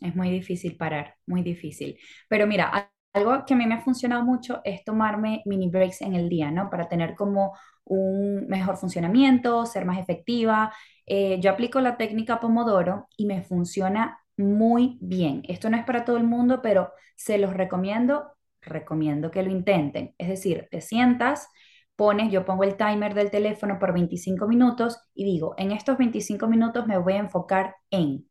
Es 0.00 0.16
muy 0.16 0.30
difícil 0.30 0.76
parar, 0.76 1.16
muy 1.26 1.42
difícil. 1.42 1.98
Pero 2.28 2.46
mira, 2.46 2.90
algo 3.12 3.44
que 3.46 3.54
a 3.54 3.56
mí 3.56 3.66
me 3.66 3.74
ha 3.74 3.82
funcionado 3.82 4.24
mucho 4.24 4.60
es 4.64 4.82
tomarme 4.84 5.42
mini 5.44 5.68
breaks 5.68 6.00
en 6.02 6.14
el 6.14 6.28
día, 6.28 6.50
¿no? 6.50 6.70
Para 6.70 6.88
tener 6.88 7.14
como 7.14 7.54
un 7.84 8.46
mejor 8.48 8.76
funcionamiento, 8.78 9.66
ser 9.66 9.84
más 9.84 9.98
efectiva. 9.98 10.72
Eh, 11.06 11.38
yo 11.40 11.50
aplico 11.50 11.80
la 11.80 11.96
técnica 11.98 12.40
Pomodoro 12.40 13.08
y 13.16 13.26
me 13.26 13.42
funciona 13.42 14.18
muy 14.38 14.98
bien. 15.02 15.42
Esto 15.48 15.68
no 15.68 15.76
es 15.76 15.84
para 15.84 16.04
todo 16.04 16.16
el 16.16 16.24
mundo, 16.24 16.62
pero 16.62 16.92
se 17.16 17.36
los 17.38 17.52
recomiendo, 17.52 18.32
recomiendo 18.62 19.30
que 19.30 19.42
lo 19.42 19.50
intenten. 19.50 20.14
Es 20.18 20.28
decir, 20.28 20.68
te 20.70 20.80
sientas, 20.80 21.48
pones, 21.96 22.32
yo 22.32 22.44
pongo 22.44 22.64
el 22.64 22.76
timer 22.76 23.14
del 23.14 23.30
teléfono 23.30 23.78
por 23.78 23.92
25 23.92 24.46
minutos 24.48 24.98
y 25.14 25.24
digo, 25.24 25.54
en 25.58 25.72
estos 25.72 25.98
25 25.98 26.46
minutos 26.48 26.86
me 26.86 26.98
voy 26.98 27.14
a 27.14 27.18
enfocar 27.18 27.76
en 27.90 28.26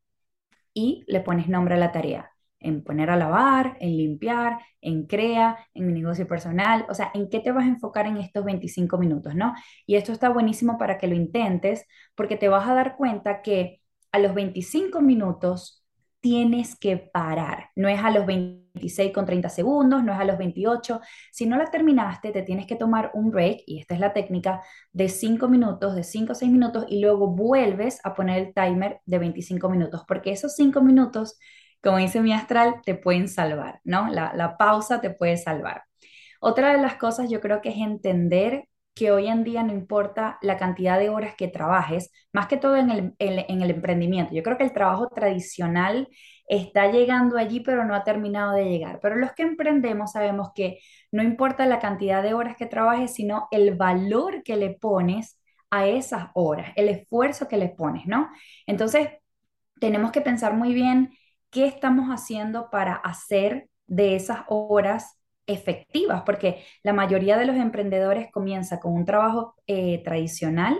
y 0.73 1.03
le 1.07 1.21
pones 1.21 1.47
nombre 1.49 1.75
a 1.75 1.77
la 1.77 1.91
tarea. 1.91 2.31
en 2.61 2.83
poner 2.83 3.09
a 3.09 3.15
lavar, 3.15 3.77
en 3.79 3.95
limpiar, 3.95 4.59
en 4.81 5.07
crea, 5.07 5.57
en 5.73 5.87
mi 5.87 5.93
negocio 5.93 6.27
personal, 6.27 6.85
o 6.89 6.93
sea, 6.93 7.09
¿en 7.13 7.29
qué 7.29 7.39
te 7.39 7.53
vas 7.53 7.63
a 7.65 7.69
enfocar 7.69 8.05
en 8.05 8.17
estos 8.17 8.43
25 8.43 8.97
minutos, 8.97 9.33
no? 9.33 9.53
Y 9.85 9.95
esto 9.95 10.11
está 10.11 10.27
buenísimo 10.29 10.77
para 10.77 10.97
que 10.97 11.07
lo 11.07 11.15
intentes 11.15 11.85
porque 12.15 12.35
te 12.35 12.49
vas 12.49 12.67
a 12.67 12.73
dar 12.73 12.97
cuenta 12.97 13.41
que 13.41 13.81
a 14.11 14.19
los 14.19 14.33
25 14.33 14.99
minutos 15.01 15.85
tienes 16.19 16.77
que 16.77 16.97
parar. 16.97 17.69
No 17.77 17.87
es 17.87 17.99
a 18.03 18.11
los 18.11 18.25
26 18.73 19.13
con 19.13 19.25
30 19.25 19.49
segundos, 19.49 20.03
no 20.03 20.13
es 20.13 20.19
a 20.19 20.25
los 20.25 20.37
28. 20.37 21.01
Si 21.31 21.45
no 21.45 21.57
la 21.57 21.65
terminaste, 21.65 22.31
te 22.31 22.43
tienes 22.43 22.67
que 22.67 22.75
tomar 22.75 23.11
un 23.13 23.31
break, 23.31 23.61
y 23.65 23.79
esta 23.79 23.93
es 23.93 23.99
la 23.99 24.13
técnica, 24.13 24.61
de 24.91 25.09
5 25.09 25.47
minutos, 25.47 25.95
de 25.95 26.03
5 26.03 26.31
a 26.33 26.35
6 26.35 26.51
minutos, 26.51 26.85
y 26.89 27.01
luego 27.01 27.27
vuelves 27.27 27.99
a 28.03 28.13
poner 28.13 28.39
el 28.39 28.53
timer 28.53 29.01
de 29.05 29.19
25 29.19 29.69
minutos, 29.69 30.03
porque 30.07 30.31
esos 30.31 30.55
5 30.55 30.81
minutos, 30.81 31.37
como 31.81 31.97
dice 31.97 32.21
mi 32.21 32.33
astral, 32.33 32.75
te 32.85 32.95
pueden 32.95 33.27
salvar, 33.27 33.81
¿no? 33.83 34.07
La, 34.09 34.33
la 34.35 34.57
pausa 34.57 35.01
te 35.01 35.09
puede 35.09 35.37
salvar. 35.37 35.83
Otra 36.41 36.71
de 36.73 36.81
las 36.81 36.95
cosas 36.95 37.29
yo 37.29 37.41
creo 37.41 37.61
que 37.61 37.69
es 37.69 37.77
entender 37.77 38.68
que 38.93 39.11
hoy 39.11 39.27
en 39.27 39.43
día 39.43 39.63
no 39.63 39.71
importa 39.73 40.37
la 40.41 40.57
cantidad 40.57 40.99
de 40.99 41.09
horas 41.09 41.35
que 41.35 41.47
trabajes, 41.47 42.11
más 42.33 42.47
que 42.47 42.57
todo 42.57 42.75
en 42.75 42.89
el, 42.91 43.15
en, 43.19 43.61
el 43.61 43.71
emprendimiento. 43.71 44.33
Yo 44.33 44.43
creo 44.43 44.57
que 44.57 44.63
el 44.65 44.73
trabajo 44.73 45.07
tradicional 45.09 46.09
está 46.47 46.91
llegando 46.91 47.37
allí, 47.37 47.61
pero 47.61 47.85
no 47.85 47.95
ha 47.95 48.03
terminado 48.03 48.53
de 48.53 48.65
llegar. 48.69 48.99
Pero 49.01 49.15
los 49.15 49.31
que 49.33 49.43
emprendemos 49.43 50.11
sabemos 50.13 50.49
que 50.53 50.79
no 51.11 51.23
importa 51.23 51.65
la 51.65 51.79
cantidad 51.79 52.23
de 52.23 52.33
horas 52.33 52.57
que 52.57 52.65
trabajes, 52.65 53.13
sino 53.13 53.47
el 53.51 53.75
valor 53.75 54.43
que 54.43 54.57
le 54.57 54.71
pones 54.71 55.39
a 55.71 55.87
esas 55.87 56.29
horas, 56.33 56.71
el 56.75 56.89
esfuerzo 56.89 57.47
que 57.47 57.57
le 57.57 57.69
pones, 57.69 58.05
¿no? 58.07 58.29
Entonces, 58.65 59.09
tenemos 59.79 60.11
que 60.11 60.21
pensar 60.21 60.55
muy 60.55 60.73
bien 60.73 61.11
qué 61.51 61.65
estamos 61.65 62.09
haciendo 62.09 62.69
para 62.69 62.95
hacer 62.95 63.69
de 63.87 64.15
esas 64.15 64.41
horas 64.47 65.18
efectivas, 65.49 66.23
porque 66.25 66.63
la 66.83 66.93
mayoría 66.93 67.37
de 67.37 67.45
los 67.45 67.57
emprendedores 67.57 68.31
comienza 68.31 68.79
con 68.79 68.93
un 68.93 69.05
trabajo 69.05 69.55
eh, 69.67 70.01
tradicional 70.03 70.77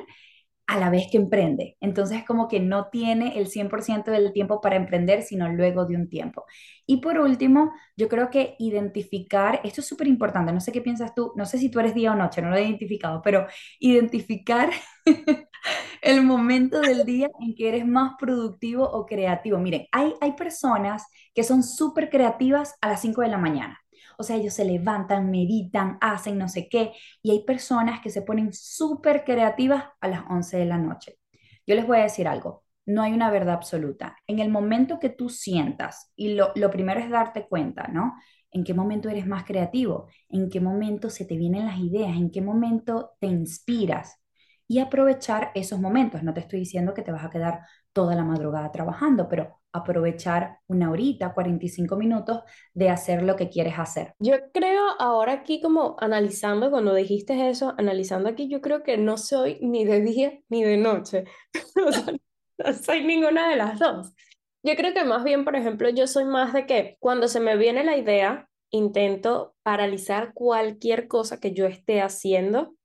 a 0.70 0.78
la 0.78 0.92
vez 0.92 1.08
que 1.12 1.18
emprende. 1.18 1.78
Entonces, 1.82 2.24
como 2.26 2.48
que 2.48 2.60
no 2.60 2.90
tiene 2.92 3.40
el 3.40 3.48
100% 3.48 4.12
del 4.12 4.32
tiempo 4.34 4.62
para 4.62 4.76
emprender, 4.76 5.24
sino 5.24 5.50
luego 5.50 5.86
de 5.86 5.96
un 5.96 6.08
tiempo. 6.10 6.46
Y 6.86 6.98
por 6.98 7.18
último, 7.20 7.72
yo 7.98 8.08
creo 8.08 8.30
que 8.30 8.56
identificar, 8.60 9.62
esto 9.64 9.82
es 9.82 9.88
súper 9.88 10.06
importante, 10.08 10.54
no 10.54 10.62
sé 10.62 10.72
qué 10.72 10.82
piensas 10.82 11.16
tú, 11.16 11.34
no 11.36 11.46
sé 11.48 11.58
si 11.58 11.70
tú 11.72 11.80
eres 11.80 11.96
día 11.96 12.12
o 12.12 12.16
noche, 12.16 12.44
no 12.44 12.52
lo 12.52 12.56
he 12.56 12.64
identificado, 12.66 13.22
pero 13.24 13.48
identificar 13.80 14.70
el 16.04 16.24
momento 16.24 16.82
del 16.82 17.04
día 17.04 17.30
en 17.40 17.56
que 17.56 17.70
eres 17.70 17.88
más 17.88 18.14
productivo 18.20 18.84
o 18.88 19.08
creativo. 19.08 19.58
Miren, 19.58 19.88
hay, 19.92 20.14
hay 20.22 20.34
personas 20.34 21.08
que 21.34 21.44
son 21.44 21.64
súper 21.64 22.12
creativas 22.12 22.76
a 22.82 22.90
las 22.90 23.02
5 23.02 23.22
de 23.24 23.30
la 23.30 23.40
mañana 23.40 23.79
o 24.20 24.24
sea, 24.24 24.36
ellos 24.36 24.54
se 24.54 24.66
levantan, 24.66 25.32
meditan, 25.32 25.98
hacen 26.02 26.38
no 26.38 26.50
sé 26.50 26.68
qué. 26.70 26.92
Y 27.24 27.32
hay 27.32 27.46
personas 27.46 28.02
que 28.02 28.10
se 28.10 28.22
ponen 28.22 28.52
súper 28.54 29.24
creativas 29.24 29.86
a 30.02 30.08
las 30.10 30.24
11 30.30 30.58
de 30.58 30.66
la 30.66 30.78
noche. 30.78 31.18
Yo 31.66 31.76
les 31.76 31.88
voy 31.88 32.00
a 32.00 32.04
decir 32.04 32.28
algo, 32.28 32.64
no 32.86 33.02
hay 33.02 33.14
una 33.14 33.32
verdad 33.32 33.54
absoluta. 33.56 34.18
En 34.28 34.40
el 34.40 34.50
momento 34.50 35.00
que 35.00 35.10
tú 35.10 35.30
sientas, 35.30 36.12
y 36.16 36.34
lo, 36.34 36.52
lo 36.56 36.70
primero 36.70 37.00
es 37.00 37.10
darte 37.10 37.48
cuenta, 37.48 37.88
¿no? 37.88 38.16
¿En 38.52 38.64
qué 38.64 38.74
momento 38.74 39.10
eres 39.10 39.26
más 39.28 39.46
creativo? 39.46 40.08
¿En 40.30 40.50
qué 40.50 40.60
momento 40.60 41.10
se 41.10 41.26
te 41.26 41.38
vienen 41.38 41.66
las 41.66 41.80
ideas? 41.80 42.18
¿En 42.18 42.32
qué 42.32 42.42
momento 42.42 43.12
te 43.20 43.28
inspiras? 43.28 44.20
Y 44.68 44.80
aprovechar 44.80 45.52
esos 45.56 45.80
momentos. 45.80 46.24
No 46.24 46.34
te 46.34 46.42
estoy 46.42 46.60
diciendo 46.60 46.94
que 46.94 47.04
te 47.04 47.12
vas 47.12 47.24
a 47.26 47.30
quedar 47.30 47.62
toda 47.94 48.16
la 48.16 48.24
madrugada 48.24 48.72
trabajando, 48.72 49.28
pero 49.28 49.60
aprovechar 49.72 50.60
una 50.68 50.90
horita, 50.90 51.34
45 51.34 51.96
minutos 51.96 52.42
de 52.74 52.90
hacer 52.90 53.24
lo 53.24 53.36
que 53.36 53.50
quieres 53.50 53.78
hacer. 53.78 54.14
Yo 54.20 54.36
creo 54.52 54.82
ahora 55.00 55.34
aquí 55.34 55.62
como 55.62 55.96
analizando, 56.00 56.72
cuando 56.72 56.94
dijiste 56.94 57.50
eso, 57.50 57.76
analizando 57.78 58.30
aquí, 58.30 58.50
yo 58.50 58.62
creo 58.62 58.84
que 58.84 58.98
no 58.98 59.18
soy 59.18 59.60
ni 59.62 59.86
de 59.86 60.02
día 60.02 60.40
ni 60.50 60.64
de 60.64 60.78
noche. 60.78 61.26
no 62.58 62.74
soy 62.74 63.04
ninguna 63.04 63.50
de 63.50 63.56
las 63.58 63.80
dos. 63.80 64.14
Yo 64.64 64.76
creo 64.76 64.94
que 64.94 65.06
más 65.06 65.24
bien, 65.24 65.46
por 65.46 65.56
ejemplo, 65.56 65.90
yo 65.90 66.08
soy 66.08 66.26
más 66.26 66.52
de 66.54 66.66
que 66.66 66.98
cuando 67.00 67.28
se 67.28 67.40
me 67.40 67.56
viene 67.56 67.84
la 67.84 67.96
idea, 67.96 68.50
intento 68.72 69.56
paralizar 69.64 70.34
cualquier 70.34 71.08
cosa 71.08 71.40
que 71.40 71.54
yo 71.54 71.66
esté 71.66 72.02
haciendo 72.02 72.76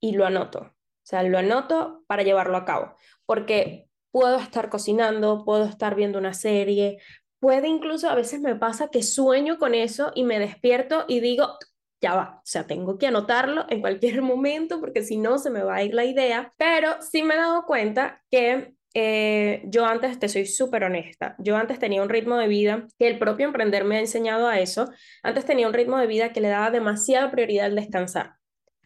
y 0.00 0.12
lo 0.12 0.26
anoto. 0.26 0.60
O 0.60 1.08
sea, 1.08 1.22
lo 1.22 1.38
anoto 1.38 2.04
para 2.06 2.22
llevarlo 2.22 2.56
a 2.56 2.64
cabo. 2.64 2.94
Porque 3.24 3.85
puedo 4.16 4.38
estar 4.38 4.70
cocinando, 4.70 5.44
puedo 5.44 5.66
estar 5.66 5.94
viendo 5.94 6.18
una 6.18 6.32
serie, 6.32 6.96
puede 7.38 7.68
incluso, 7.68 8.08
a 8.08 8.14
veces 8.14 8.40
me 8.40 8.56
pasa 8.56 8.88
que 8.88 9.02
sueño 9.02 9.58
con 9.58 9.74
eso 9.74 10.10
y 10.14 10.24
me 10.24 10.38
despierto 10.38 11.04
y 11.06 11.20
digo, 11.20 11.58
ya 12.00 12.14
va, 12.14 12.36
o 12.38 12.46
sea, 12.46 12.66
tengo 12.66 12.96
que 12.96 13.08
anotarlo 13.08 13.66
en 13.68 13.82
cualquier 13.82 14.22
momento 14.22 14.80
porque 14.80 15.02
si 15.02 15.18
no 15.18 15.36
se 15.36 15.50
me 15.50 15.62
va 15.62 15.74
a 15.76 15.82
ir 15.82 15.92
la 15.92 16.06
idea, 16.06 16.50
pero 16.56 16.96
sí 17.02 17.22
me 17.22 17.34
he 17.34 17.36
dado 17.36 17.66
cuenta 17.66 18.22
que 18.30 18.72
eh, 18.94 19.64
yo 19.66 19.84
antes, 19.84 20.18
te 20.18 20.30
soy 20.30 20.46
súper 20.46 20.84
honesta, 20.84 21.36
yo 21.38 21.54
antes 21.58 21.78
tenía 21.78 22.00
un 22.00 22.08
ritmo 22.08 22.38
de 22.38 22.48
vida 22.48 22.86
que 22.98 23.08
el 23.08 23.18
propio 23.18 23.44
emprender 23.44 23.84
me 23.84 23.98
ha 23.98 24.00
enseñado 24.00 24.48
a 24.48 24.58
eso, 24.60 24.88
antes 25.22 25.44
tenía 25.44 25.68
un 25.68 25.74
ritmo 25.74 25.98
de 25.98 26.06
vida 26.06 26.32
que 26.32 26.40
le 26.40 26.48
daba 26.48 26.70
demasiada 26.70 27.30
prioridad 27.30 27.66
al 27.66 27.76
descansar. 27.76 28.36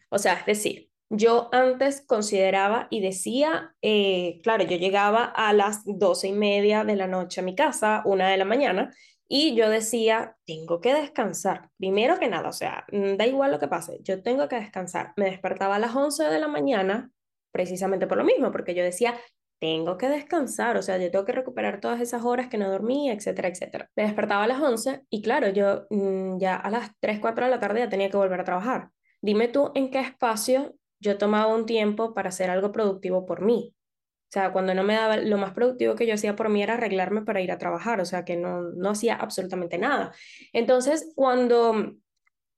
O 0.09 0.17
sea, 0.17 0.33
es 0.33 0.45
decir, 0.45 0.90
yo 1.13 1.49
antes 1.51 2.01
consideraba 2.01 2.87
y 2.89 3.01
decía, 3.01 3.75
eh, 3.81 4.39
claro, 4.43 4.63
yo 4.63 4.77
llegaba 4.77 5.25
a 5.25 5.51
las 5.51 5.81
doce 5.85 6.29
y 6.29 6.31
media 6.31 6.85
de 6.85 6.95
la 6.95 7.07
noche 7.07 7.41
a 7.41 7.43
mi 7.43 7.53
casa, 7.53 8.01
una 8.05 8.29
de 8.29 8.37
la 8.37 8.45
mañana, 8.45 8.93
y 9.27 9.53
yo 9.55 9.69
decía, 9.69 10.37
tengo 10.45 10.79
que 10.79 10.93
descansar. 10.93 11.69
Primero 11.77 12.17
que 12.17 12.29
nada, 12.29 12.47
o 12.47 12.53
sea, 12.53 12.85
mm, 12.93 13.17
da 13.17 13.27
igual 13.27 13.51
lo 13.51 13.59
que 13.59 13.67
pase, 13.67 13.99
yo 14.03 14.23
tengo 14.23 14.47
que 14.47 14.55
descansar. 14.55 15.11
Me 15.17 15.25
despertaba 15.25 15.75
a 15.75 15.79
las 15.79 15.93
11 15.93 16.23
de 16.23 16.39
la 16.39 16.47
mañana, 16.47 17.11
precisamente 17.51 18.07
por 18.07 18.17
lo 18.17 18.23
mismo, 18.23 18.51
porque 18.53 18.73
yo 18.73 18.83
decía, 18.83 19.19
tengo 19.59 19.97
que 19.97 20.07
descansar, 20.07 20.77
o 20.77 20.81
sea, 20.81 20.97
yo 20.97 21.11
tengo 21.11 21.25
que 21.25 21.33
recuperar 21.33 21.81
todas 21.81 21.99
esas 21.99 22.23
horas 22.23 22.47
que 22.47 22.57
no 22.57 22.69
dormí, 22.69 23.11
etcétera, 23.11 23.49
etcétera. 23.49 23.89
Me 23.97 24.03
despertaba 24.03 24.45
a 24.45 24.47
las 24.47 24.61
11 24.61 25.01
y 25.09 25.21
claro, 25.21 25.49
yo 25.49 25.87
mm, 25.89 26.39
ya 26.39 26.55
a 26.55 26.69
las 26.69 26.91
3, 27.01 27.19
4 27.19 27.45
de 27.45 27.51
la 27.51 27.59
tarde 27.59 27.79
ya 27.81 27.89
tenía 27.89 28.09
que 28.09 28.17
volver 28.17 28.39
a 28.39 28.45
trabajar. 28.45 28.91
Dime 29.21 29.49
tú 29.49 29.71
en 29.75 29.91
qué 29.91 29.99
espacio 29.99 30.75
yo 31.01 31.17
tomaba 31.17 31.53
un 31.53 31.65
tiempo 31.65 32.13
para 32.13 32.29
hacer 32.29 32.49
algo 32.49 32.71
productivo 32.71 33.25
por 33.25 33.41
mí. 33.41 33.75
O 33.75 34.33
sea, 34.33 34.53
cuando 34.53 34.73
no 34.73 34.83
me 34.83 34.93
daba, 34.93 35.17
lo 35.17 35.37
más 35.37 35.51
productivo 35.51 35.95
que 35.95 36.07
yo 36.07 36.13
hacía 36.13 36.37
por 36.37 36.47
mí 36.47 36.63
era 36.63 36.75
arreglarme 36.75 37.23
para 37.23 37.41
ir 37.41 37.51
a 37.51 37.57
trabajar, 37.57 37.99
o 37.99 38.05
sea, 38.05 38.23
que 38.23 38.37
no, 38.37 38.61
no 38.61 38.91
hacía 38.91 39.15
absolutamente 39.15 39.77
nada. 39.77 40.13
Entonces, 40.53 41.11
cuando 41.15 41.95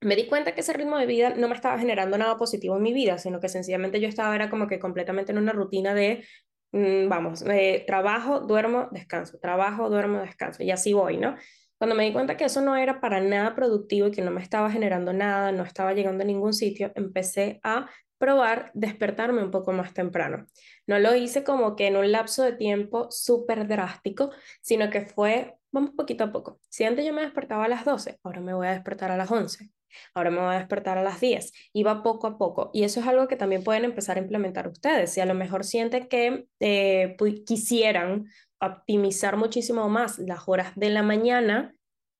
me 0.00 0.16
di 0.16 0.26
cuenta 0.26 0.54
que 0.54 0.60
ese 0.60 0.72
ritmo 0.72 0.98
de 0.98 1.06
vida 1.06 1.30
no 1.30 1.48
me 1.48 1.54
estaba 1.54 1.78
generando 1.78 2.16
nada 2.18 2.36
positivo 2.36 2.76
en 2.76 2.82
mi 2.82 2.92
vida, 2.92 3.18
sino 3.18 3.40
que 3.40 3.48
sencillamente 3.48 4.00
yo 4.00 4.08
estaba, 4.08 4.34
era 4.36 4.50
como 4.50 4.68
que 4.68 4.78
completamente 4.78 5.32
en 5.32 5.38
una 5.38 5.52
rutina 5.52 5.94
de, 5.94 6.24
mm, 6.72 7.08
vamos, 7.08 7.42
eh, 7.42 7.82
trabajo, 7.86 8.40
duermo, 8.40 8.88
descanso, 8.92 9.38
trabajo, 9.40 9.88
duermo, 9.90 10.20
descanso, 10.20 10.62
y 10.62 10.70
así 10.70 10.92
voy, 10.92 11.16
¿no? 11.16 11.36
Cuando 11.78 11.96
me 11.96 12.04
di 12.04 12.12
cuenta 12.12 12.36
que 12.36 12.44
eso 12.44 12.60
no 12.60 12.76
era 12.76 13.00
para 13.00 13.20
nada 13.20 13.54
productivo 13.54 14.08
y 14.08 14.10
que 14.12 14.22
no 14.22 14.30
me 14.30 14.42
estaba 14.42 14.70
generando 14.70 15.12
nada, 15.12 15.50
no 15.52 15.64
estaba 15.64 15.92
llegando 15.92 16.22
a 16.22 16.26
ningún 16.26 16.52
sitio, 16.52 16.92
empecé 16.94 17.60
a 17.64 17.90
probar 18.24 18.70
despertarme 18.72 19.42
un 19.42 19.50
poco 19.50 19.72
más 19.72 19.92
temprano. 19.92 20.46
No 20.86 20.98
lo 20.98 21.14
hice 21.14 21.44
como 21.44 21.76
que 21.76 21.88
en 21.88 21.96
un 21.98 22.10
lapso 22.10 22.42
de 22.42 22.54
tiempo 22.54 23.08
súper 23.10 23.68
drástico, 23.68 24.30
sino 24.62 24.88
que 24.88 25.02
fue, 25.02 25.56
vamos 25.70 25.90
poquito 25.90 26.24
a 26.24 26.32
poco. 26.32 26.58
Si 26.70 26.84
antes 26.84 27.04
yo 27.04 27.12
me 27.12 27.20
despertaba 27.20 27.66
a 27.66 27.68
las 27.68 27.84
12, 27.84 28.18
ahora 28.22 28.40
me 28.40 28.54
voy 28.54 28.66
a 28.66 28.70
despertar 28.72 29.10
a 29.10 29.18
las 29.18 29.30
11. 29.30 29.68
Ahora 30.14 30.30
me 30.30 30.38
voy 30.38 30.54
a 30.54 30.58
despertar 30.58 30.96
a 30.96 31.02
las 31.02 31.20
10. 31.20 31.52
Iba 31.74 32.02
poco 32.02 32.26
a 32.26 32.38
poco. 32.38 32.70
Y 32.72 32.84
eso 32.84 33.00
es 33.00 33.06
algo 33.06 33.28
que 33.28 33.36
también 33.36 33.62
pueden 33.62 33.84
empezar 33.84 34.16
a 34.16 34.20
implementar 34.20 34.68
ustedes. 34.68 35.12
Si 35.12 35.20
a 35.20 35.26
lo 35.26 35.34
mejor 35.34 35.62
sienten 35.62 36.08
que 36.08 36.46
eh, 36.60 37.16
quisieran 37.44 38.24
optimizar 38.58 39.36
muchísimo 39.36 39.90
más 39.90 40.18
las 40.18 40.48
horas 40.48 40.72
de 40.76 40.88
la 40.88 41.02
mañana, 41.02 41.74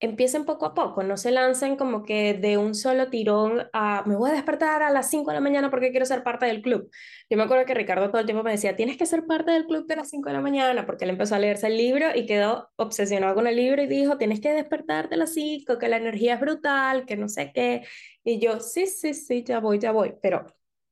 empiecen 0.05 0.45
poco 0.45 0.67
a 0.67 0.75
poco, 0.75 1.03
no 1.03 1.17
se 1.17 1.31
lancen 1.31 1.77
como 1.77 2.05
que 2.05 2.35
de 2.35 2.59
un 2.59 2.75
solo 2.75 3.09
tirón 3.09 3.69
a 3.73 4.03
me 4.07 4.17
voy 4.17 4.31
a 4.31 4.35
despertar 4.35 4.83
a 4.83 4.91
las 4.91 5.11
5 5.11 5.31
de 5.31 5.35
la 5.35 5.41
mañana 5.41 5.71
porque 5.71 5.91
quiero 5.91 6.07
ser 6.07 6.23
parte 6.23 6.47
del 6.47 6.63
club. 6.63 6.91
Yo 7.31 7.37
me 7.37 7.45
acuerdo 7.45 7.65
que 7.65 7.75
Ricardo 7.75 8.09
todo 8.11 8.21
el 8.21 8.27
tiempo 8.27 8.43
me 8.43 8.53
decía, 8.53 8.77
tienes 8.77 8.97
que 8.97 9.07
ser 9.07 9.27
parte 9.27 9.53
del 9.53 9.67
club 9.67 9.87
de 9.87 9.97
las 9.97 10.11
5 10.11 10.29
de 10.29 10.35
la 10.35 10.41
mañana 10.41 10.87
porque 10.87 11.05
él 11.05 11.11
empezó 11.11 11.35
a 11.35 11.39
leerse 11.39 11.67
el 11.69 11.77
libro 11.77 12.07
y 12.15 12.27
quedó 12.27 12.71
obsesionado 12.77 13.35
con 13.35 13.47
el 13.47 13.57
libro 13.57 13.83
y 13.83 13.87
dijo, 13.87 14.19
tienes 14.19 14.41
que 14.41 14.53
despertarte 14.53 15.15
a 15.15 15.19
las 15.19 15.33
5, 15.35 15.79
que 15.79 15.89
la 15.89 15.97
energía 15.97 16.35
es 16.35 16.41
brutal, 16.41 17.07
que 17.07 17.17
no 17.17 17.29
sé 17.29 17.53
qué. 17.55 17.83
Y 18.23 18.39
yo, 18.41 18.61
sí, 18.61 18.87
sí, 18.87 19.15
sí, 19.15 19.45
ya 19.45 19.61
voy, 19.61 19.79
ya 19.79 19.93
voy, 19.93 20.15
pero... 20.23 20.47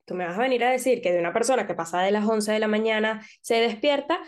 Tú 0.04 0.14
me 0.14 0.26
vas 0.26 0.37
a 0.37 0.42
venir 0.42 0.64
a 0.64 0.71
decir 0.71 1.00
que 1.00 1.12
de 1.12 1.21
una 1.21 1.33
persona 1.33 1.64
que 1.66 1.75
pasa 1.75 2.02
de 2.02 2.11
las 2.11 2.26
11 2.26 2.50
de 2.50 2.59
la 2.59 2.66
mañana 2.66 3.25
se 3.40 3.54
despierta, 3.61 4.21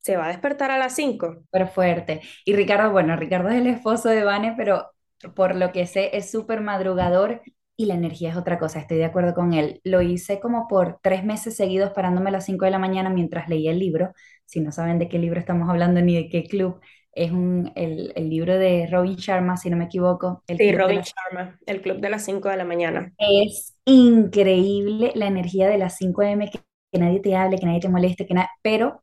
se 0.00 0.16
va 0.16 0.26
a 0.26 0.28
despertar 0.28 0.70
a 0.70 0.78
las 0.78 0.94
5. 0.96 1.34
Súper 1.44 1.68
fuerte. 1.68 2.20
Y 2.44 2.54
Ricardo, 2.54 2.90
bueno, 2.90 3.16
Ricardo 3.16 3.48
es 3.50 3.56
el 3.56 3.66
esposo 3.66 4.08
de 4.08 4.24
Vane, 4.24 4.54
pero 4.56 4.90
por 5.34 5.54
lo 5.56 5.72
que 5.72 5.86
sé 5.86 6.16
es 6.16 6.30
súper 6.30 6.60
madrugador 6.60 7.42
y 7.76 7.86
la 7.86 7.94
energía 7.94 8.30
es 8.30 8.36
otra 8.36 8.58
cosa, 8.58 8.78
estoy 8.80 8.98
de 8.98 9.04
acuerdo 9.06 9.34
con 9.34 9.54
él. 9.54 9.80
Lo 9.84 10.02
hice 10.02 10.38
como 10.40 10.68
por 10.68 10.98
tres 11.02 11.24
meses 11.24 11.56
seguidos 11.56 11.92
parándome 11.92 12.28
a 12.28 12.32
las 12.32 12.44
5 12.44 12.64
de 12.66 12.70
la 12.70 12.78
mañana 12.78 13.10
mientras 13.10 13.48
leía 13.48 13.70
el 13.72 13.78
libro. 13.78 14.12
Si 14.44 14.60
no 14.60 14.72
saben 14.72 14.98
de 14.98 15.08
qué 15.08 15.18
libro 15.18 15.38
estamos 15.40 15.68
hablando 15.68 16.00
ni 16.02 16.14
de 16.16 16.28
qué 16.28 16.44
club, 16.44 16.80
Es 17.12 17.32
un, 17.32 17.72
el, 17.76 18.12
el 18.16 18.28
libro 18.30 18.56
de 18.58 18.86
Robin 18.90 19.16
Sharma, 19.16 19.56
si 19.56 19.70
no 19.70 19.76
me 19.76 19.84
equivoco, 19.86 20.44
El 20.46 20.58
Sí, 20.58 20.70
Robin 20.72 21.00
las... 21.00 21.08
Sharma, 21.12 21.58
el 21.66 21.82
club 21.82 21.98
de 22.00 22.10
las 22.10 22.24
5 22.24 22.48
de 22.50 22.56
la 22.56 22.64
mañana. 22.64 23.12
Es 23.18 23.74
increíble 23.84 25.12
la 25.14 25.26
energía 25.26 25.68
de 25.68 25.78
las 25.78 25.96
5 25.96 26.22
AM, 26.22 26.50
que, 26.50 26.60
que 26.92 26.98
nadie 26.98 27.20
te 27.20 27.36
hable, 27.36 27.58
que 27.58 27.66
nadie 27.66 27.80
te 27.80 27.88
moleste, 27.88 28.26
que 28.26 28.34
na- 28.34 28.50
pero 28.62 29.02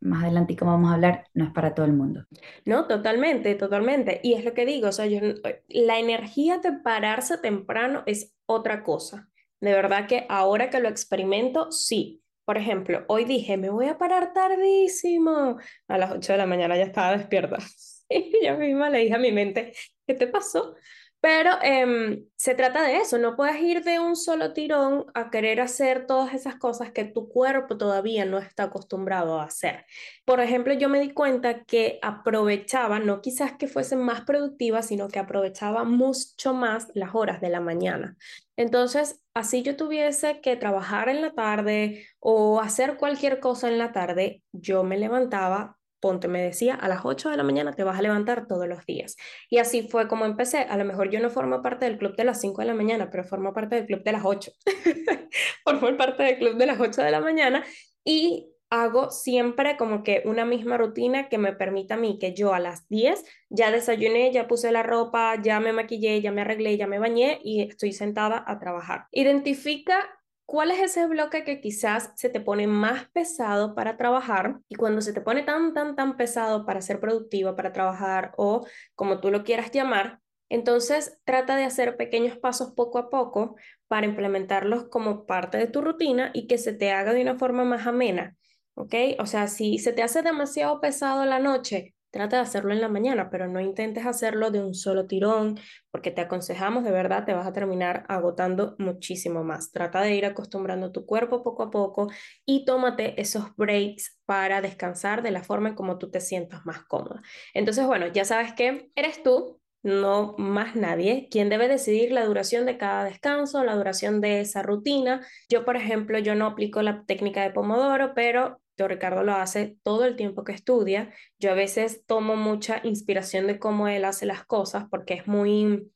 más 0.00 0.24
adelante, 0.24 0.56
como 0.56 0.72
vamos 0.72 0.90
a 0.90 0.94
hablar, 0.94 1.26
no 1.34 1.44
es 1.44 1.52
para 1.52 1.74
todo 1.74 1.86
el 1.86 1.92
mundo. 1.92 2.24
No, 2.64 2.86
totalmente, 2.86 3.54
totalmente. 3.54 4.20
Y 4.22 4.34
es 4.34 4.44
lo 4.44 4.54
que 4.54 4.66
digo, 4.66 4.88
o 4.88 4.92
sea, 4.92 5.06
yo, 5.06 5.20
la 5.68 5.98
energía 5.98 6.58
de 6.58 6.72
pararse 6.72 7.38
temprano 7.38 8.02
es 8.06 8.34
otra 8.46 8.82
cosa. 8.82 9.28
De 9.60 9.72
verdad 9.72 10.06
que 10.06 10.26
ahora 10.28 10.70
que 10.70 10.80
lo 10.80 10.88
experimento, 10.88 11.70
sí. 11.70 12.22
Por 12.44 12.56
ejemplo, 12.58 13.04
hoy 13.08 13.24
dije, 13.24 13.56
me 13.56 13.70
voy 13.70 13.86
a 13.86 13.98
parar 13.98 14.32
tardísimo. 14.32 15.58
A 15.86 15.98
las 15.98 16.10
8 16.12 16.32
de 16.32 16.38
la 16.38 16.46
mañana 16.46 16.76
ya 16.76 16.84
estaba 16.84 17.16
despierta. 17.16 17.58
Y 18.12 18.44
yo 18.44 18.58
misma 18.58 18.90
le 18.90 18.98
dije 18.98 19.14
a 19.14 19.18
mi 19.18 19.30
mente, 19.30 19.72
¿qué 20.04 20.14
te 20.14 20.26
pasó? 20.26 20.74
Pero 21.20 21.50
em, 21.62 22.24
se 22.36 22.54
trata 22.54 22.82
de 22.82 22.96
eso, 22.96 23.18
no 23.18 23.36
puedes 23.36 23.60
ir 23.60 23.84
de 23.84 23.98
un 23.98 24.16
solo 24.16 24.54
tirón 24.54 25.04
a 25.12 25.30
querer 25.30 25.60
hacer 25.60 26.06
todas 26.06 26.32
esas 26.32 26.56
cosas 26.56 26.92
que 26.92 27.04
tu 27.04 27.28
cuerpo 27.28 27.76
todavía 27.76 28.24
no 28.24 28.38
está 28.38 28.64
acostumbrado 28.64 29.38
a 29.38 29.44
hacer. 29.44 29.84
Por 30.24 30.40
ejemplo, 30.40 30.72
yo 30.72 30.88
me 30.88 30.98
di 31.00 31.12
cuenta 31.12 31.64
que 31.64 31.98
aprovechaba, 32.00 33.00
no 33.00 33.20
quizás 33.20 33.52
que 33.58 33.68
fuesen 33.68 34.00
más 34.02 34.22
productivas, 34.22 34.86
sino 34.86 35.08
que 35.08 35.18
aprovechaba 35.18 35.84
mucho 35.84 36.54
más 36.54 36.88
las 36.94 37.14
horas 37.14 37.42
de 37.42 37.50
la 37.50 37.60
mañana. 37.60 38.16
Entonces, 38.56 39.20
así 39.34 39.62
yo 39.62 39.76
tuviese 39.76 40.40
que 40.40 40.56
trabajar 40.56 41.10
en 41.10 41.20
la 41.20 41.32
tarde 41.32 42.06
o 42.18 42.60
hacer 42.60 42.96
cualquier 42.96 43.40
cosa 43.40 43.68
en 43.68 43.78
la 43.78 43.92
tarde, 43.92 44.42
yo 44.52 44.84
me 44.84 44.98
levantaba, 44.98 45.78
ponte, 46.00 46.28
me 46.28 46.42
decía, 46.42 46.74
a 46.74 46.88
las 46.88 47.04
8 47.04 47.30
de 47.30 47.36
la 47.36 47.42
mañana 47.42 47.72
te 47.72 47.84
vas 47.84 47.98
a 47.98 48.02
levantar 48.02 48.46
todos 48.46 48.66
los 48.66 48.84
días. 48.86 49.16
Y 49.48 49.58
así 49.58 49.86
fue 49.88 50.08
como 50.08 50.24
empecé. 50.24 50.58
A 50.58 50.76
lo 50.76 50.84
mejor 50.84 51.10
yo 51.10 51.20
no 51.20 51.30
formo 51.30 51.62
parte 51.62 51.84
del 51.84 51.98
club 51.98 52.16
de 52.16 52.24
las 52.24 52.40
5 52.40 52.62
de 52.62 52.66
la 52.66 52.74
mañana, 52.74 53.10
pero 53.10 53.24
formo 53.24 53.52
parte 53.52 53.76
del 53.76 53.86
club 53.86 54.02
de 54.02 54.12
las 54.12 54.22
8. 54.24 54.52
formo 55.64 55.96
parte 55.96 56.22
del 56.22 56.38
club 56.38 56.56
de 56.56 56.66
las 56.66 56.80
8 56.80 57.02
de 57.02 57.10
la 57.10 57.20
mañana 57.20 57.64
y 58.04 58.50
hago 58.70 59.10
siempre 59.10 59.76
como 59.76 60.04
que 60.04 60.22
una 60.24 60.44
misma 60.44 60.78
rutina 60.78 61.28
que 61.28 61.38
me 61.38 61.52
permita 61.52 61.94
a 61.94 61.96
mí 61.96 62.18
que 62.18 62.34
yo 62.34 62.54
a 62.54 62.60
las 62.60 62.88
10 62.88 63.24
ya 63.48 63.72
desayuné, 63.72 64.32
ya 64.32 64.46
puse 64.46 64.70
la 64.70 64.84
ropa, 64.84 65.40
ya 65.42 65.58
me 65.58 65.72
maquillé, 65.72 66.20
ya 66.22 66.30
me 66.30 66.42
arreglé, 66.42 66.76
ya 66.76 66.86
me 66.86 67.00
bañé 67.00 67.40
y 67.42 67.62
estoy 67.62 67.92
sentada 67.92 68.44
a 68.46 68.58
trabajar. 68.60 69.06
Identifica 69.10 70.08
cuál 70.50 70.72
es 70.72 70.80
ese 70.80 71.06
bloque 71.06 71.44
que 71.44 71.60
quizás 71.60 72.10
se 72.16 72.28
te 72.28 72.40
pone 72.40 72.66
más 72.66 73.08
pesado 73.10 73.76
para 73.76 73.96
trabajar 73.96 74.58
y 74.68 74.74
cuando 74.74 75.00
se 75.00 75.12
te 75.12 75.20
pone 75.20 75.44
tan, 75.44 75.74
tan, 75.74 75.94
tan 75.94 76.16
pesado 76.16 76.66
para 76.66 76.80
ser 76.80 76.98
productiva, 76.98 77.54
para 77.54 77.72
trabajar 77.72 78.32
o 78.36 78.66
como 78.96 79.20
tú 79.20 79.30
lo 79.30 79.44
quieras 79.44 79.70
llamar, 79.70 80.18
entonces 80.48 81.20
trata 81.24 81.54
de 81.54 81.62
hacer 81.62 81.96
pequeños 81.96 82.36
pasos 82.36 82.72
poco 82.72 82.98
a 82.98 83.10
poco 83.10 83.54
para 83.86 84.06
implementarlos 84.06 84.88
como 84.88 85.24
parte 85.24 85.56
de 85.56 85.68
tu 85.68 85.82
rutina 85.82 86.32
y 86.34 86.48
que 86.48 86.58
se 86.58 86.72
te 86.72 86.90
haga 86.90 87.12
de 87.12 87.22
una 87.22 87.38
forma 87.38 87.62
más 87.62 87.86
amena. 87.86 88.36
¿ok? 88.74 88.94
O 89.20 89.26
sea, 89.26 89.46
si 89.46 89.78
se 89.78 89.92
te 89.92 90.02
hace 90.02 90.22
demasiado 90.22 90.80
pesado 90.80 91.24
la 91.26 91.38
noche, 91.38 91.94
trata 92.10 92.36
de 92.36 92.42
hacerlo 92.42 92.72
en 92.72 92.80
la 92.80 92.88
mañana, 92.88 93.30
pero 93.30 93.48
no 93.48 93.60
intentes 93.60 94.06
hacerlo 94.06 94.50
de 94.50 94.62
un 94.62 94.74
solo 94.74 95.06
tirón, 95.06 95.58
porque 95.90 96.10
te 96.10 96.20
aconsejamos, 96.20 96.84
de 96.84 96.90
verdad, 96.90 97.24
te 97.24 97.34
vas 97.34 97.46
a 97.46 97.52
terminar 97.52 98.04
agotando 98.08 98.74
muchísimo 98.78 99.44
más. 99.44 99.72
Trata 99.72 100.00
de 100.02 100.14
ir 100.14 100.26
acostumbrando 100.26 100.92
tu 100.92 101.06
cuerpo 101.06 101.42
poco 101.42 101.62
a 101.64 101.70
poco 101.70 102.10
y 102.44 102.64
tómate 102.64 103.20
esos 103.20 103.54
breaks 103.56 104.18
para 104.26 104.60
descansar 104.60 105.22
de 105.22 105.30
la 105.30 105.42
forma 105.42 105.70
en 105.70 105.74
como 105.74 105.98
tú 105.98 106.10
te 106.10 106.20
sientas 106.20 106.66
más 106.66 106.84
cómoda. 106.84 107.22
Entonces, 107.54 107.86
bueno, 107.86 108.06
ya 108.08 108.24
sabes 108.24 108.52
que 108.54 108.90
eres 108.94 109.22
tú, 109.22 109.60
no 109.82 110.34
más 110.36 110.76
nadie, 110.76 111.28
quien 111.30 111.48
debe 111.48 111.68
decidir 111.68 112.12
la 112.12 112.24
duración 112.24 112.66
de 112.66 112.76
cada 112.76 113.04
descanso, 113.04 113.64
la 113.64 113.74
duración 113.74 114.20
de 114.20 114.40
esa 114.40 114.62
rutina. 114.62 115.26
Yo, 115.48 115.64
por 115.64 115.76
ejemplo, 115.76 116.18
yo 116.18 116.34
no 116.34 116.46
aplico 116.46 116.82
la 116.82 117.04
técnica 117.04 117.42
de 117.42 117.50
Pomodoro, 117.50 118.12
pero 118.14 118.60
Ricardo 118.88 119.22
lo 119.22 119.34
hace 119.34 119.76
todo 119.82 120.04
el 120.04 120.16
tiempo 120.16 120.44
que 120.44 120.52
estudia. 120.52 121.12
Yo 121.38 121.50
a 121.50 121.54
veces 121.54 122.04
tomo 122.06 122.36
mucha 122.36 122.80
inspiración 122.84 123.46
de 123.46 123.58
cómo 123.58 123.88
él 123.88 124.04
hace 124.04 124.26
las 124.26 124.44
cosas 124.44 124.84
porque 124.90 125.14
es 125.14 125.26
muy, 125.26 125.90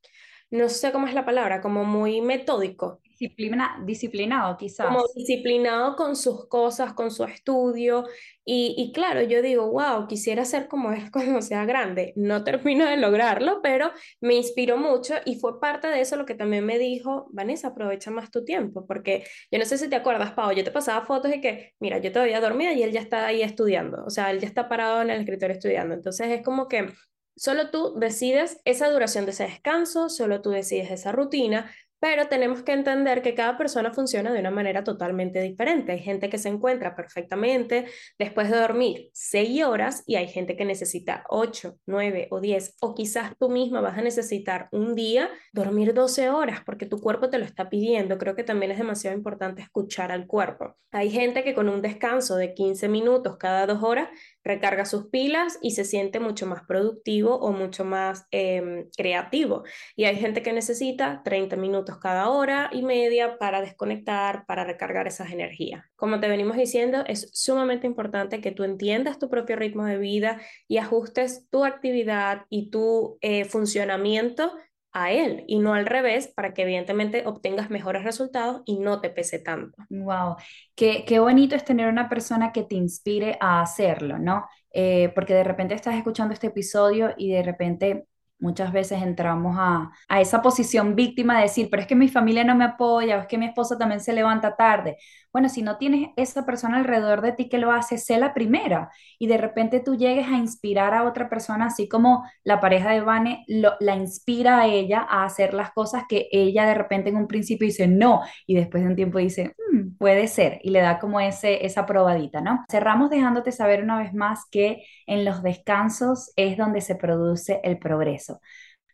no 0.50 0.68
sé 0.68 0.92
cómo 0.92 1.06
es 1.06 1.14
la 1.14 1.24
palabra, 1.24 1.60
como 1.60 1.84
muy 1.84 2.20
metódico. 2.20 3.00
Disciplina, 3.18 3.80
disciplinado, 3.84 4.48
Como 4.48 4.58
quizás. 4.58 5.14
disciplinado 5.14 5.94
con 5.96 6.16
sus 6.16 6.48
cosas, 6.48 6.94
con 6.94 7.10
su 7.10 7.24
estudio. 7.24 8.04
Y, 8.44 8.74
y 8.76 8.92
claro, 8.92 9.22
yo 9.22 9.40
digo, 9.40 9.70
wow, 9.70 10.06
quisiera 10.08 10.44
ser 10.44 10.66
como 10.68 10.92
él 10.92 11.10
cuando 11.12 11.40
sea 11.40 11.64
grande. 11.64 12.12
No 12.16 12.42
termino 12.44 12.86
de 12.86 12.96
lograrlo, 12.96 13.60
pero 13.62 13.92
me 14.20 14.34
inspiró 14.34 14.76
mucho 14.76 15.14
y 15.24 15.38
fue 15.38 15.60
parte 15.60 15.86
de 15.88 16.00
eso 16.00 16.16
lo 16.16 16.26
que 16.26 16.34
también 16.34 16.66
me 16.66 16.78
dijo, 16.78 17.28
Vanessa, 17.32 17.68
aprovecha 17.68 18.10
más 18.10 18.30
tu 18.30 18.44
tiempo, 18.44 18.86
porque 18.86 19.24
yo 19.50 19.58
no 19.58 19.64
sé 19.64 19.78
si 19.78 19.88
te 19.88 19.96
acuerdas, 19.96 20.32
Pau, 20.32 20.52
yo 20.52 20.64
te 20.64 20.70
pasaba 20.72 21.06
fotos 21.06 21.32
y 21.34 21.40
que, 21.40 21.74
mira, 21.80 21.98
yo 21.98 22.12
todavía 22.12 22.40
dormida 22.40 22.72
y 22.72 22.82
él 22.82 22.92
ya 22.92 23.00
está 23.00 23.26
ahí 23.26 23.42
estudiando, 23.42 24.04
o 24.04 24.10
sea, 24.10 24.30
él 24.30 24.40
ya 24.40 24.46
está 24.48 24.68
parado 24.68 25.02
en 25.02 25.10
el 25.10 25.20
escritorio 25.20 25.54
estudiando. 25.54 25.94
Entonces 25.94 26.28
es 26.28 26.42
como 26.42 26.68
que 26.68 26.88
solo 27.36 27.70
tú 27.70 27.94
decides 27.98 28.60
esa 28.64 28.88
duración 28.90 29.24
de 29.24 29.32
ese 29.32 29.44
descanso, 29.44 30.08
solo 30.08 30.40
tú 30.42 30.50
decides 30.50 30.90
esa 30.90 31.12
rutina 31.12 31.70
pero 32.04 32.28
tenemos 32.28 32.62
que 32.62 32.72
entender 32.72 33.22
que 33.22 33.34
cada 33.34 33.56
persona 33.56 33.90
funciona 33.90 34.30
de 34.30 34.38
una 34.38 34.50
manera 34.50 34.84
totalmente 34.84 35.40
diferente. 35.40 35.92
Hay 35.92 36.00
gente 36.00 36.28
que 36.28 36.36
se 36.36 36.50
encuentra 36.50 36.94
perfectamente 36.94 37.86
después 38.18 38.50
de 38.50 38.58
dormir 38.58 39.08
6 39.14 39.64
horas 39.64 40.02
y 40.06 40.16
hay 40.16 40.28
gente 40.28 40.54
que 40.54 40.66
necesita 40.66 41.24
8, 41.30 41.78
9 41.86 42.28
o 42.30 42.42
10 42.42 42.76
o 42.82 42.94
quizás 42.94 43.32
tú 43.38 43.48
misma 43.48 43.80
vas 43.80 43.96
a 43.96 44.02
necesitar 44.02 44.68
un 44.70 44.94
día 44.94 45.30
dormir 45.54 45.94
12 45.94 46.28
horas 46.28 46.60
porque 46.66 46.84
tu 46.84 46.98
cuerpo 47.00 47.30
te 47.30 47.38
lo 47.38 47.46
está 47.46 47.70
pidiendo. 47.70 48.18
Creo 48.18 48.36
que 48.36 48.44
también 48.44 48.72
es 48.72 48.76
demasiado 48.76 49.16
importante 49.16 49.62
escuchar 49.62 50.12
al 50.12 50.26
cuerpo. 50.26 50.76
Hay 50.92 51.08
gente 51.08 51.42
que 51.42 51.54
con 51.54 51.70
un 51.70 51.80
descanso 51.80 52.36
de 52.36 52.52
15 52.52 52.86
minutos 52.90 53.38
cada 53.38 53.66
dos 53.66 53.82
horas 53.82 54.10
recarga 54.44 54.84
sus 54.84 55.06
pilas 55.06 55.58
y 55.62 55.72
se 55.72 55.84
siente 55.84 56.20
mucho 56.20 56.46
más 56.46 56.62
productivo 56.64 57.36
o 57.36 57.52
mucho 57.52 57.84
más 57.84 58.26
eh, 58.30 58.86
creativo. 58.96 59.64
Y 59.96 60.04
hay 60.04 60.16
gente 60.16 60.42
que 60.42 60.52
necesita 60.52 61.22
30 61.24 61.56
minutos 61.56 61.98
cada 61.98 62.28
hora 62.28 62.70
y 62.72 62.82
media 62.82 63.38
para 63.38 63.60
desconectar, 63.60 64.44
para 64.46 64.64
recargar 64.64 65.06
esas 65.06 65.32
energías. 65.32 65.84
Como 65.96 66.20
te 66.20 66.28
venimos 66.28 66.56
diciendo, 66.56 67.04
es 67.06 67.30
sumamente 67.32 67.86
importante 67.86 68.40
que 68.40 68.52
tú 68.52 68.64
entiendas 68.64 69.18
tu 69.18 69.30
propio 69.30 69.56
ritmo 69.56 69.84
de 69.86 69.98
vida 69.98 70.40
y 70.68 70.76
ajustes 70.78 71.48
tu 71.50 71.64
actividad 71.64 72.42
y 72.50 72.70
tu 72.70 73.18
eh, 73.22 73.44
funcionamiento 73.46 74.52
a 74.94 75.12
él 75.12 75.44
y 75.46 75.58
no 75.58 75.74
al 75.74 75.86
revés 75.86 76.28
para 76.28 76.54
que 76.54 76.62
evidentemente 76.62 77.24
obtengas 77.26 77.68
mejores 77.70 78.04
resultados 78.04 78.62
y 78.64 78.78
no 78.78 79.00
te 79.00 79.10
pese 79.10 79.38
tanto. 79.38 79.76
Wow, 79.90 80.36
qué, 80.74 81.04
qué 81.06 81.18
bonito 81.18 81.56
es 81.56 81.64
tener 81.64 81.88
una 81.88 82.08
persona 82.08 82.52
que 82.52 82.62
te 82.62 82.76
inspire 82.76 83.36
a 83.40 83.60
hacerlo, 83.60 84.18
¿no? 84.18 84.46
Eh, 84.72 85.12
porque 85.14 85.34
de 85.34 85.44
repente 85.44 85.74
estás 85.74 85.94
escuchando 85.96 86.32
este 86.34 86.48
episodio 86.48 87.14
y 87.16 87.30
de 87.32 87.42
repente 87.42 88.06
muchas 88.44 88.72
veces 88.72 89.02
entramos 89.02 89.56
a, 89.58 89.90
a 90.08 90.20
esa 90.20 90.42
posición 90.42 90.94
víctima 90.94 91.36
de 91.36 91.42
decir, 91.44 91.68
pero 91.70 91.82
es 91.82 91.88
que 91.88 91.96
mi 91.96 92.08
familia 92.08 92.44
no 92.44 92.54
me 92.54 92.64
apoya 92.64 93.16
o 93.18 93.20
es 93.20 93.26
que 93.26 93.38
mi 93.38 93.46
esposo 93.46 93.78
también 93.78 94.00
se 94.00 94.12
levanta 94.12 94.56
tarde. 94.56 94.96
Bueno, 95.32 95.48
si 95.48 95.62
no 95.62 95.78
tienes 95.78 96.10
esa 96.16 96.46
persona 96.46 96.78
alrededor 96.78 97.20
de 97.20 97.32
ti 97.32 97.48
que 97.48 97.58
lo 97.58 97.72
hace, 97.72 97.98
sé 97.98 98.18
la 98.18 98.34
primera 98.34 98.90
y 99.18 99.26
de 99.26 99.36
repente 99.38 99.80
tú 99.80 99.96
llegues 99.96 100.28
a 100.28 100.36
inspirar 100.36 100.94
a 100.94 101.04
otra 101.04 101.28
persona, 101.28 101.66
así 101.66 101.88
como 101.88 102.24
la 102.44 102.60
pareja 102.60 102.90
de 102.92 103.00
Vane 103.00 103.44
la 103.80 103.96
inspira 103.96 104.60
a 104.60 104.66
ella 104.66 105.00
a 105.08 105.24
hacer 105.24 105.54
las 105.54 105.72
cosas 105.72 106.04
que 106.08 106.28
ella 106.32 106.66
de 106.66 106.74
repente 106.74 107.10
en 107.10 107.16
un 107.16 107.26
principio 107.26 107.66
dice 107.66 107.86
no 107.88 108.22
y 108.46 108.54
después 108.54 108.82
de 108.84 108.90
un 108.90 108.96
tiempo 108.96 109.18
dice 109.18 109.54
"Mm, 109.72 109.96
puede 109.98 110.28
ser 110.28 110.60
y 110.62 110.70
le 110.70 110.80
da 110.80 110.98
como 110.98 111.20
ese, 111.20 111.64
esa 111.66 111.86
probadita, 111.86 112.40
¿no? 112.40 112.64
Cerramos 112.70 113.10
dejándote 113.10 113.52
saber 113.52 113.82
una 113.82 113.98
vez 113.98 114.14
más 114.14 114.44
que 114.50 114.84
en 115.06 115.24
los 115.24 115.42
descansos 115.42 116.32
es 116.36 116.56
donde 116.56 116.80
se 116.80 116.94
produce 116.96 117.60
el 117.64 117.78
progreso. 117.78 118.33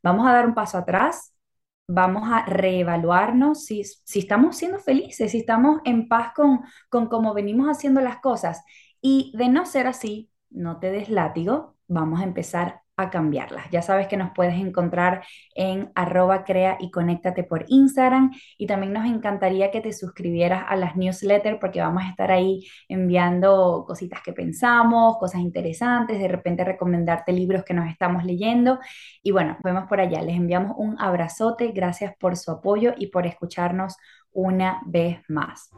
Vamos 0.02 0.26
a 0.26 0.32
dar 0.32 0.46
un 0.46 0.54
paso 0.54 0.78
atrás, 0.78 1.34
vamos 1.86 2.30
a 2.30 2.44
reevaluarnos 2.46 3.64
si, 3.64 3.82
si 3.84 4.20
estamos 4.20 4.56
siendo 4.56 4.78
felices, 4.78 5.32
si 5.32 5.38
estamos 5.38 5.80
en 5.84 6.08
paz 6.08 6.32
con, 6.34 6.60
con 6.88 7.08
cómo 7.08 7.34
venimos 7.34 7.68
haciendo 7.68 8.00
las 8.00 8.18
cosas. 8.20 8.62
Y 9.00 9.32
de 9.36 9.48
no 9.48 9.66
ser 9.66 9.86
así, 9.86 10.30
no 10.50 10.78
te 10.78 10.90
des 10.90 11.08
látigo, 11.08 11.76
vamos 11.88 12.20
a 12.20 12.24
empezar 12.24 12.79
a 13.02 13.10
cambiarlas. 13.10 13.70
Ya 13.70 13.82
sabes 13.82 14.06
que 14.06 14.16
nos 14.16 14.30
puedes 14.34 14.54
encontrar 14.54 15.22
en 15.54 15.90
arroba 15.94 16.44
crea 16.44 16.76
y 16.80 16.90
conéctate 16.90 17.44
por 17.44 17.64
Instagram 17.68 18.32
y 18.56 18.66
también 18.66 18.92
nos 18.92 19.06
encantaría 19.06 19.70
que 19.70 19.80
te 19.80 19.92
suscribieras 19.92 20.64
a 20.68 20.76
las 20.76 20.96
newsletters 20.96 21.58
porque 21.60 21.80
vamos 21.80 22.02
a 22.02 22.08
estar 22.08 22.30
ahí 22.30 22.66
enviando 22.88 23.84
cositas 23.86 24.20
que 24.22 24.32
pensamos, 24.32 25.18
cosas 25.18 25.40
interesantes, 25.40 26.18
de 26.18 26.28
repente 26.28 26.64
recomendarte 26.64 27.32
libros 27.32 27.64
que 27.64 27.74
nos 27.74 27.88
estamos 27.88 28.24
leyendo 28.24 28.78
y 29.22 29.30
bueno, 29.32 29.52
nos 29.54 29.62
vemos 29.62 29.88
por 29.88 30.00
allá. 30.00 30.22
Les 30.22 30.36
enviamos 30.36 30.72
un 30.76 31.00
abrazote, 31.00 31.68
gracias 31.72 32.14
por 32.18 32.36
su 32.36 32.50
apoyo 32.50 32.92
y 32.96 33.08
por 33.08 33.26
escucharnos 33.26 33.96
una 34.32 34.80
vez 34.86 35.20
más. 35.28 35.70